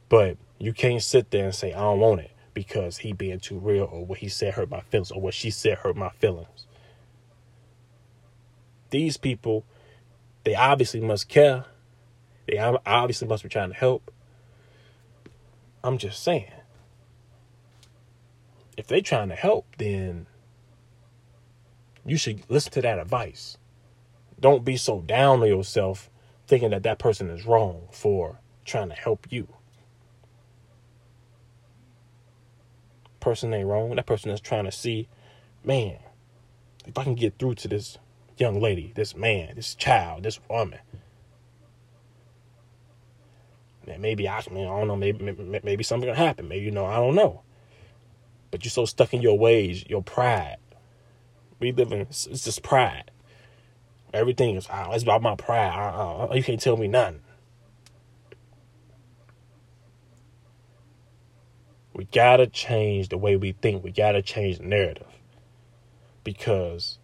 but 0.08 0.38
you 0.60 0.71
can't 0.71 1.04
sit 1.04 1.32
there 1.32 1.43
and 1.43 1.54
say, 1.54 1.73
I 1.73 1.80
don't 1.80 1.99
want 1.99 2.21
it 2.21 2.32
because 2.54 2.98
he 2.98 3.14
being 3.14 3.40
too 3.40 3.60
real 3.60 3.88
or 3.92 4.06
what 4.06 4.20
he 4.20 4.30
said 4.30 4.54
hurt 4.54 4.70
my 4.70 4.82
feelings 4.82 5.12
or 5.12 5.22
what 5.22 5.34
she 5.34 5.50
said 5.50 5.80
hurt 5.80 5.96
my 5.96 6.10
feelings. 6.10 6.66
These 8.90 9.18
people, 9.18 9.66
they 10.44 10.56
obviously 10.56 11.00
must 11.00 11.30
care. 11.30 11.66
They 12.48 12.58
obviously 12.58 13.28
must 13.28 13.44
be 13.44 13.50
trying 13.50 13.70
to 13.70 13.76
help. 13.76 14.12
I'm 15.84 15.98
just 15.98 16.22
saying. 16.24 16.52
If 18.78 18.88
they 18.88 19.02
trying 19.02 19.30
to 19.30 19.36
help, 19.36 19.66
then 19.78 20.28
you 22.06 22.18
should 22.18 22.44
listen 22.50 22.72
to 22.74 22.82
that 22.82 23.00
advice. 23.00 23.58
Don't 24.40 24.66
be 24.66 24.76
so 24.76 25.02
down 25.02 25.42
on 25.42 25.48
yourself 25.48 26.10
thinking 26.48 26.72
that 26.72 26.84
that 26.84 27.00
person 27.00 27.30
is 27.30 27.46
wrong 27.46 27.88
for 27.92 28.40
trying 28.66 28.90
to 28.90 28.96
help 28.96 29.28
you. 29.30 29.48
Person 33.22 33.54
ain't 33.54 33.68
wrong. 33.68 33.96
That 33.96 34.06
person 34.06 34.32
is 34.32 34.42
trying 34.42 34.66
to 34.66 34.72
see, 34.72 35.08
man, 35.64 35.98
if 36.86 36.98
I 36.98 37.04
can 37.04 37.16
get 37.16 37.38
through 37.40 37.56
to 37.56 37.68
this 37.68 37.98
young 38.38 38.60
lady, 38.60 38.92
this 38.96 39.16
man, 39.16 39.56
this 39.56 39.76
child, 39.76 40.24
this 40.24 40.40
woman. 40.50 40.80
maybe 44.00 44.28
I, 44.28 44.40
I 44.40 44.42
don't 44.44 44.88
know, 44.88 44.96
maybe 44.96 45.36
maybe 45.64 45.84
something 45.84 46.08
gonna 46.08 46.18
happen. 46.18 46.48
Maybe 46.48 46.66
you 46.66 46.72
know, 46.72 46.86
I 46.86 46.96
don't 46.96 47.16
know. 47.16 47.42
But 48.50 48.66
you're 48.66 48.70
so 48.70 48.86
stuck 48.86 49.14
in 49.14 49.22
your 49.22 49.38
ways, 49.38 49.86
your 49.88 50.04
pride. 50.04 50.58
We 51.60 51.72
live 51.72 51.92
in 51.92 52.02
it's 52.02 52.26
just 52.26 52.64
pride. 52.64 53.12
Everything 54.14 54.56
is 54.56 54.68
oh, 54.72 54.92
it's 54.92 55.04
about 55.04 55.22
my 55.22 55.36
pride. 55.36 55.74
Uh, 55.74 56.26
uh, 56.26 56.34
you 56.34 56.44
can't 56.44 56.60
tell 56.60 56.78
me 56.78 56.88
nothing. 56.88 57.22
We 61.93 62.06
gotta 62.06 62.47
change 62.47 63.10
the 63.10 63.17
way 63.17 63.36
we 63.36 63.51
think. 63.51 63.84
We 63.84 63.91
gotta 63.91 64.21
change 64.21 64.60
the 64.60 64.65
narrative 64.65 65.08
because 66.23 66.99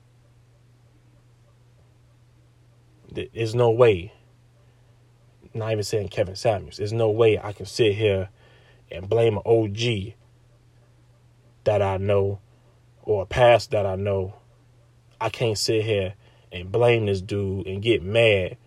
there's 3.12 3.56
no 3.56 3.70
way. 3.70 4.14
Not 5.54 5.72
even 5.72 5.84
saying 5.84 6.10
Kevin 6.10 6.36
Samuels. 6.36 6.78
There's 6.78 6.94
no 6.94 7.10
way 7.10 7.40
I 7.40 7.52
can 7.52 7.66
sit 7.66 7.96
here 7.96 8.30
and 8.92 9.10
blame 9.10 9.38
an 9.38 9.44
OG 9.46 10.14
that 11.64 11.82
I 11.82 11.98
know 11.98 12.40
or 13.02 13.24
a 13.24 13.26
past 13.26 13.72
that 13.72 13.86
I 13.86 13.96
know. 13.96 14.36
I 15.20 15.30
can't 15.30 15.58
sit 15.58 15.84
here 15.84 16.14
and 16.52 16.72
blame 16.72 17.08
this 17.08 17.22
dude 17.22 17.68
and 17.68 17.82
get 17.82 18.04
mad 18.04 18.58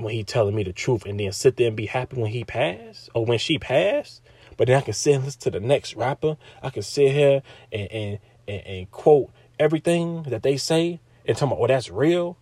when 0.00 0.14
he 0.14 0.24
telling 0.24 0.54
me 0.56 0.64
the 0.64 0.72
truth 0.72 1.06
and 1.06 1.20
then 1.20 1.32
sit 1.32 1.56
there 1.56 1.68
and 1.68 1.76
be 1.76 1.86
happy 1.86 2.16
when 2.20 2.32
he 2.32 2.44
passed 2.44 3.10
or 3.14 3.26
when 3.26 3.38
she 3.38 3.58
passed. 3.58 4.22
But 4.56 4.68
then 4.68 4.78
I 4.78 4.82
can 4.82 4.94
and 5.14 5.24
listen 5.24 5.40
to 5.42 5.50
the 5.52 5.60
next 5.60 5.96
rapper. 5.96 6.36
I 6.62 6.70
can 6.70 6.82
sit 6.82 7.12
here 7.12 7.42
and 7.72 7.92
and, 7.92 8.18
and, 8.48 8.66
and 8.66 8.92
quote 8.92 9.30
everything 9.58 10.24
that 10.24 10.42
they 10.42 10.56
say 10.58 11.00
and 11.26 11.36
talk 11.36 11.48
about, 11.48 11.60
oh, 11.60 11.66
that's 11.68 11.90
real. 11.90 12.38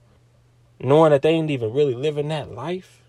Knowing 0.80 1.10
that 1.12 1.22
they 1.22 1.30
ain't 1.30 1.50
even 1.50 1.72
really 1.72 1.94
living 1.94 2.28
that 2.28 2.52
life. 2.52 3.02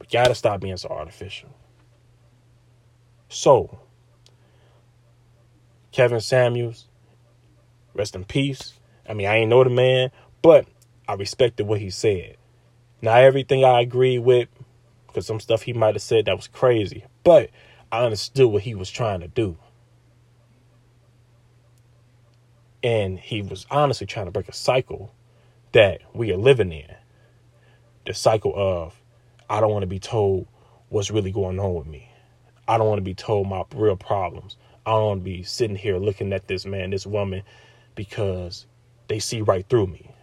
We 0.00 0.06
gotta 0.12 0.34
stop 0.34 0.60
being 0.60 0.76
so 0.78 0.88
artificial. 0.90 1.50
So, 3.28 3.80
Kevin 5.92 6.20
Samuels, 6.20 6.88
rest 7.94 8.16
in 8.16 8.24
peace. 8.24 8.74
I 9.08 9.14
mean, 9.14 9.26
I 9.28 9.38
ain't 9.38 9.50
know 9.50 9.64
the 9.64 9.70
man, 9.70 10.10
but 10.42 10.66
I 11.08 11.14
respected 11.14 11.66
what 11.66 11.80
he 11.80 11.90
said. 11.90 12.36
Not 13.02 13.22
everything 13.22 13.64
I 13.64 13.80
agree 13.80 14.18
with, 14.18 14.48
because 15.06 15.26
some 15.26 15.40
stuff 15.40 15.62
he 15.62 15.72
might 15.72 15.94
have 15.94 16.02
said 16.02 16.26
that 16.26 16.36
was 16.36 16.46
crazy, 16.46 17.04
but 17.24 17.50
I 17.90 18.04
understood 18.04 18.50
what 18.50 18.62
he 18.62 18.74
was 18.74 18.90
trying 18.90 19.20
to 19.20 19.28
do. 19.28 19.56
And 22.82 23.18
he 23.18 23.42
was 23.42 23.66
honestly 23.70 24.06
trying 24.06 24.26
to 24.26 24.32
break 24.32 24.48
a 24.48 24.54
cycle 24.54 25.12
that 25.72 26.00
we 26.14 26.32
are 26.32 26.36
living 26.36 26.72
in. 26.72 26.94
The 28.06 28.14
cycle 28.14 28.54
of, 28.56 29.00
I 29.48 29.60
don't 29.60 29.72
want 29.72 29.82
to 29.82 29.88
be 29.88 29.98
told 29.98 30.46
what's 30.88 31.10
really 31.10 31.32
going 31.32 31.58
on 31.58 31.74
with 31.74 31.86
me. 31.86 32.10
I 32.66 32.78
don't 32.78 32.88
want 32.88 32.98
to 32.98 33.02
be 33.02 33.14
told 33.14 33.48
my 33.48 33.64
real 33.74 33.96
problems. 33.96 34.56
I 34.86 34.92
don't 34.92 35.06
want 35.06 35.20
to 35.20 35.24
be 35.24 35.42
sitting 35.42 35.76
here 35.76 35.98
looking 35.98 36.32
at 36.32 36.46
this 36.46 36.64
man, 36.64 36.90
this 36.90 37.06
woman, 37.06 37.42
because 37.94 38.66
they 39.08 39.18
see 39.18 39.42
right 39.42 39.68
through 39.68 39.88
me. 39.88 40.14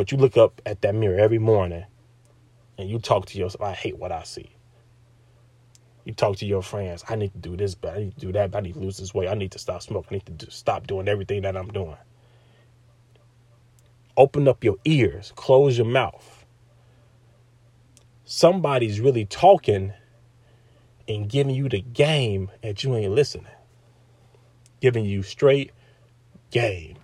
But 0.00 0.10
you 0.10 0.16
look 0.16 0.38
up 0.38 0.62
at 0.64 0.80
that 0.80 0.94
mirror 0.94 1.20
every 1.20 1.38
morning 1.38 1.84
and 2.78 2.88
you 2.88 2.98
talk 2.98 3.26
to 3.26 3.38
yourself, 3.38 3.60
I 3.60 3.74
hate 3.74 3.98
what 3.98 4.10
I 4.10 4.22
see. 4.22 4.48
You 6.06 6.14
talk 6.14 6.38
to 6.38 6.46
your 6.46 6.62
friends, 6.62 7.04
I 7.06 7.16
need 7.16 7.34
to 7.34 7.38
do 7.38 7.54
this, 7.54 7.74
but 7.74 7.94
I 7.94 7.98
need 7.98 8.14
to 8.14 8.20
do 8.20 8.32
that, 8.32 8.56
I 8.56 8.60
need 8.60 8.72
to 8.72 8.80
lose 8.80 8.96
this 8.96 9.12
weight. 9.12 9.28
I 9.28 9.34
need 9.34 9.50
to 9.50 9.58
stop 9.58 9.82
smoking. 9.82 10.08
I 10.10 10.14
need 10.14 10.38
to 10.38 10.46
do, 10.46 10.50
stop 10.50 10.86
doing 10.86 11.06
everything 11.06 11.42
that 11.42 11.54
I'm 11.54 11.68
doing. 11.68 11.98
Open 14.16 14.48
up 14.48 14.64
your 14.64 14.76
ears, 14.86 15.34
close 15.36 15.76
your 15.76 15.86
mouth. 15.86 16.46
Somebody's 18.24 19.00
really 19.00 19.26
talking 19.26 19.92
and 21.06 21.28
giving 21.28 21.54
you 21.54 21.68
the 21.68 21.82
game 21.82 22.50
and 22.62 22.82
you 22.82 22.96
ain't 22.96 23.12
listening. 23.12 23.52
Giving 24.80 25.04
you 25.04 25.22
straight 25.22 25.72
game 26.50 26.99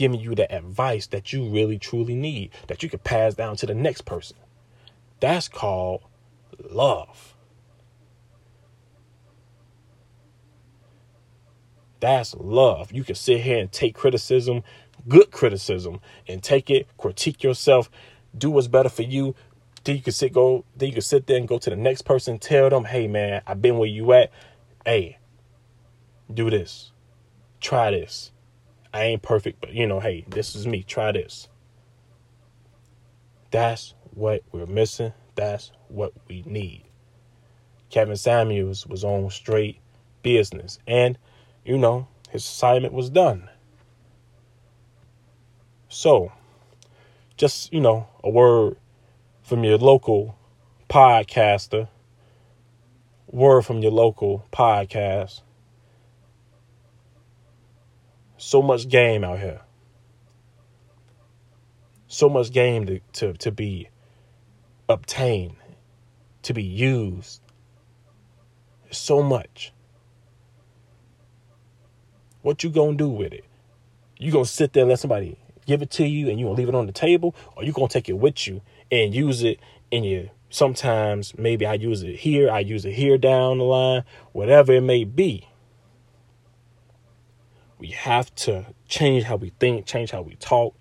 giving 0.00 0.18
you 0.18 0.34
the 0.34 0.50
advice 0.50 1.08
that 1.08 1.30
you 1.30 1.44
really 1.44 1.78
truly 1.78 2.14
need, 2.14 2.50
that 2.68 2.82
you 2.82 2.88
can 2.88 2.98
pass 3.00 3.34
down 3.34 3.54
to 3.54 3.66
the 3.66 3.74
next 3.74 4.06
person. 4.06 4.34
That's 5.20 5.46
called 5.46 6.00
love. 6.70 7.34
That's 12.00 12.34
love. 12.34 12.90
You 12.92 13.04
can 13.04 13.14
sit 13.14 13.42
here 13.42 13.58
and 13.58 13.70
take 13.70 13.94
criticism, 13.94 14.62
good 15.06 15.30
criticism, 15.30 16.00
and 16.26 16.42
take 16.42 16.70
it, 16.70 16.88
critique 16.96 17.42
yourself, 17.42 17.90
do 18.38 18.48
what's 18.48 18.68
better 18.68 18.88
for 18.88 19.02
you. 19.02 19.34
Then 19.84 19.96
you 19.96 20.02
can 20.02 20.14
sit 20.14 20.32
go. 20.32 20.64
Then 20.74 20.88
you 20.88 20.94
can 20.94 21.02
sit 21.02 21.26
there 21.26 21.36
and 21.36 21.46
go 21.46 21.58
to 21.58 21.68
the 21.68 21.76
next 21.76 22.06
person, 22.06 22.38
tell 22.38 22.70
them, 22.70 22.84
"Hey, 22.84 23.06
man, 23.06 23.42
I've 23.46 23.60
been 23.60 23.76
where 23.76 23.86
you 23.86 24.14
at. 24.14 24.30
Hey, 24.86 25.18
do 26.32 26.48
this, 26.48 26.90
try 27.60 27.90
this. 27.90 28.32
I 28.92 29.04
ain't 29.04 29.22
perfect, 29.22 29.60
but 29.60 29.72
you 29.72 29.86
know, 29.86 30.00
hey, 30.00 30.24
this 30.28 30.54
is 30.54 30.66
me. 30.66 30.82
Try 30.82 31.12
this. 31.12 31.48
That's 33.50 33.94
what 34.14 34.42
we're 34.52 34.66
missing. 34.66 35.12
That's 35.34 35.72
what 35.88 36.12
we 36.28 36.42
need. 36.46 36.84
Kevin 37.90 38.16
Samuels 38.16 38.86
was 38.86 39.04
on 39.04 39.30
straight 39.30 39.80
business. 40.22 40.78
And, 40.86 41.18
you 41.64 41.78
know, 41.78 42.08
his 42.30 42.44
assignment 42.44 42.94
was 42.94 43.10
done. 43.10 43.48
So, 45.88 46.32
just, 47.36 47.72
you 47.72 47.80
know, 47.80 48.06
a 48.22 48.30
word 48.30 48.76
from 49.42 49.64
your 49.64 49.78
local 49.78 50.38
podcaster, 50.88 51.88
word 53.26 53.62
from 53.62 53.80
your 53.80 53.92
local 53.92 54.46
podcast 54.52 55.42
so 58.40 58.62
much 58.62 58.88
game 58.88 59.22
out 59.22 59.38
here. 59.38 59.60
So 62.08 62.28
much 62.28 62.50
game 62.52 62.86
to, 62.86 63.00
to, 63.12 63.32
to 63.34 63.52
be 63.52 63.88
obtained, 64.88 65.56
to 66.42 66.54
be 66.54 66.62
used. 66.62 67.42
So 68.90 69.22
much. 69.22 69.72
What 72.40 72.64
you 72.64 72.70
gonna 72.70 72.96
do 72.96 73.10
with 73.10 73.32
it? 73.32 73.44
You 74.18 74.32
gonna 74.32 74.46
sit 74.46 74.72
there 74.72 74.82
and 74.82 74.90
let 74.90 74.98
somebody 74.98 75.38
give 75.66 75.82
it 75.82 75.90
to 75.92 76.06
you 76.06 76.30
and 76.30 76.40
you 76.40 76.46
gonna 76.46 76.56
leave 76.56 76.68
it 76.68 76.74
on 76.74 76.86
the 76.86 76.92
table, 76.92 77.36
or 77.56 77.62
you 77.62 77.72
gonna 77.72 77.88
take 77.88 78.08
it 78.08 78.14
with 78.14 78.46
you 78.46 78.62
and 78.90 79.14
use 79.14 79.42
it 79.42 79.60
in 79.90 80.02
your 80.02 80.24
sometimes 80.48 81.36
maybe 81.36 81.66
I 81.66 81.74
use 81.74 82.02
it 82.02 82.16
here, 82.16 82.50
I 82.50 82.60
use 82.60 82.86
it 82.86 82.94
here 82.94 83.18
down 83.18 83.58
the 83.58 83.64
line, 83.64 84.04
whatever 84.32 84.72
it 84.72 84.80
may 84.80 85.04
be. 85.04 85.49
We 87.80 87.88
have 87.88 88.32
to 88.36 88.66
change 88.86 89.24
how 89.24 89.36
we 89.36 89.52
think, 89.58 89.86
change 89.86 90.10
how 90.10 90.20
we 90.20 90.34
talk. 90.36 90.76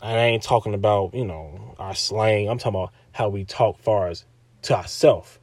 I 0.00 0.16
ain't 0.16 0.44
talking 0.44 0.74
about, 0.74 1.12
you 1.12 1.24
know, 1.24 1.74
our 1.76 1.96
slang. 1.96 2.48
I'm 2.48 2.58
talking 2.58 2.78
about 2.78 2.92
how 3.10 3.28
we 3.28 3.44
talk 3.44 3.80
far 3.80 4.06
as 4.08 4.24
to 4.62 4.76
ourselves. 4.76 5.40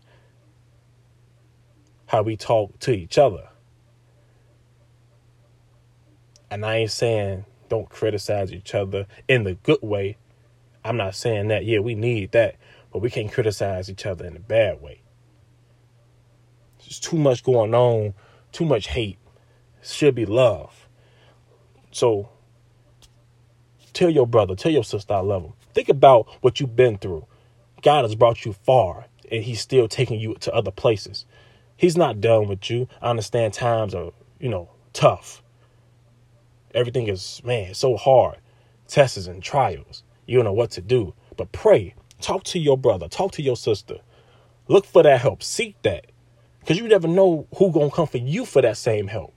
How 2.05 2.21
we 2.21 2.37
talk 2.37 2.79
to 2.79 2.91
each 2.91 3.17
other. 3.17 3.49
And 6.49 6.65
I 6.65 6.77
ain't 6.77 6.91
saying 6.91 7.43
don't 7.67 7.89
criticize 7.89 8.53
each 8.53 8.73
other 8.73 9.07
in 9.27 9.43
the 9.43 9.55
good 9.55 9.81
way. 9.81 10.15
I'm 10.85 10.95
not 10.95 11.15
saying 11.15 11.49
that. 11.49 11.65
Yeah, 11.65 11.79
we 11.79 11.95
need 11.95 12.31
that. 12.31 12.55
But 12.93 12.99
we 12.99 13.09
can't 13.09 13.29
criticize 13.29 13.89
each 13.89 14.05
other 14.05 14.25
in 14.25 14.37
a 14.37 14.39
bad 14.39 14.81
way. 14.81 15.01
There's 16.79 16.99
too 16.99 17.17
much 17.17 17.43
going 17.43 17.75
on, 17.75 18.13
too 18.53 18.63
much 18.63 18.87
hate, 18.87 19.17
should 19.93 20.15
be 20.15 20.25
love. 20.25 20.87
So 21.91 22.29
tell 23.93 24.09
your 24.09 24.27
brother, 24.27 24.55
tell 24.55 24.71
your 24.71 24.83
sister 24.83 25.13
I 25.13 25.19
love 25.19 25.43
them. 25.43 25.53
Think 25.73 25.89
about 25.89 26.27
what 26.41 26.59
you've 26.59 26.75
been 26.75 26.97
through. 26.97 27.25
God 27.81 28.03
has 28.03 28.15
brought 28.15 28.45
you 28.45 28.53
far 28.53 29.05
and 29.31 29.43
he's 29.43 29.61
still 29.61 29.87
taking 29.87 30.19
you 30.19 30.35
to 30.35 30.53
other 30.53 30.71
places. 30.71 31.25
He's 31.77 31.97
not 31.97 32.21
done 32.21 32.47
with 32.47 32.69
you. 32.69 32.87
I 33.01 33.09
understand 33.09 33.53
times 33.53 33.93
are, 33.93 34.11
you 34.39 34.49
know, 34.49 34.69
tough. 34.93 35.43
Everything 36.73 37.07
is, 37.07 37.41
man, 37.43 37.73
so 37.73 37.95
hard. 37.97 38.37
Tests 38.87 39.27
and 39.27 39.41
trials. 39.41 40.03
You 40.25 40.37
don't 40.37 40.45
know 40.45 40.53
what 40.53 40.71
to 40.71 40.81
do. 40.81 41.13
But 41.37 41.51
pray. 41.51 41.95
Talk 42.21 42.43
to 42.45 42.59
your 42.59 42.77
brother. 42.77 43.07
Talk 43.07 43.33
to 43.33 43.41
your 43.41 43.57
sister. 43.57 43.99
Look 44.67 44.85
for 44.85 45.03
that 45.03 45.21
help. 45.21 45.43
Seek 45.43 45.81
that. 45.83 46.07
Because 46.59 46.77
you 46.77 46.87
never 46.87 47.07
know 47.07 47.47
who 47.57 47.71
gonna 47.71 47.91
come 47.91 48.07
for 48.07 48.17
you 48.17 48.45
for 48.45 48.61
that 48.61 48.77
same 48.77 49.07
help. 49.07 49.34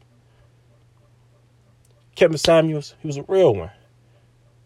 Kevin 2.18 2.37
Samuels, 2.37 2.96
he 2.98 3.07
was 3.07 3.16
a 3.16 3.22
real 3.28 3.54
one. 3.54 3.70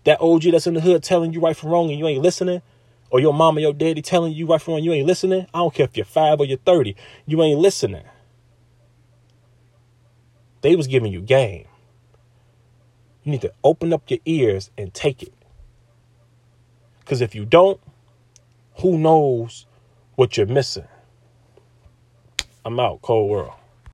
That 0.05 0.23
OG 0.23 0.45
that's 0.45 0.67
in 0.67 0.73
the 0.73 0.81
hood 0.81 1.03
telling 1.03 1.35
you 1.35 1.41
right 1.41 1.55
from 1.55 1.69
wrong 1.69 1.91
and 1.91 1.99
you 1.99 2.07
ain't 2.09 2.23
listening, 2.23 2.63
or 3.11 3.21
your 3.21 3.35
mama, 3.35 3.61
your 3.61 3.75
daddy 3.75 4.01
telling 4.01 4.33
you 4.33 4.47
right 4.47 4.61
from 4.61 4.73
wrong, 4.73 4.83
you 4.83 4.95
ain't 4.95 5.07
listening. 5.07 5.47
I 5.53 5.59
don't 5.59 5.75
care 5.75 5.85
if 5.85 5.95
you're 5.95 6.07
five 6.07 6.41
or 6.41 6.47
you're 6.47 6.57
30, 6.57 6.97
you 7.27 7.43
ain't 7.43 7.61
listening. 7.61 8.05
They 10.63 10.77
was 10.77 10.87
giving 10.87 11.13
you 11.13 11.21
game. 11.21 11.67
You 13.23 13.33
need 13.33 13.43
to 13.43 13.53
open 13.63 13.93
up 13.93 14.11
your 14.11 14.21
ears 14.25 14.71
and 14.79 14.95
take 14.95 15.23
it. 15.23 15.35
Because 17.01 17.21
if 17.21 17.35
you 17.35 17.45
don't, 17.45 17.79
who 18.77 18.97
knows 18.97 19.67
what 20.15 20.39
you're 20.39 20.47
missing? 20.47 20.89
I'm 22.65 22.81
out, 22.81 23.03
cold 23.03 23.31
world. 23.31 23.53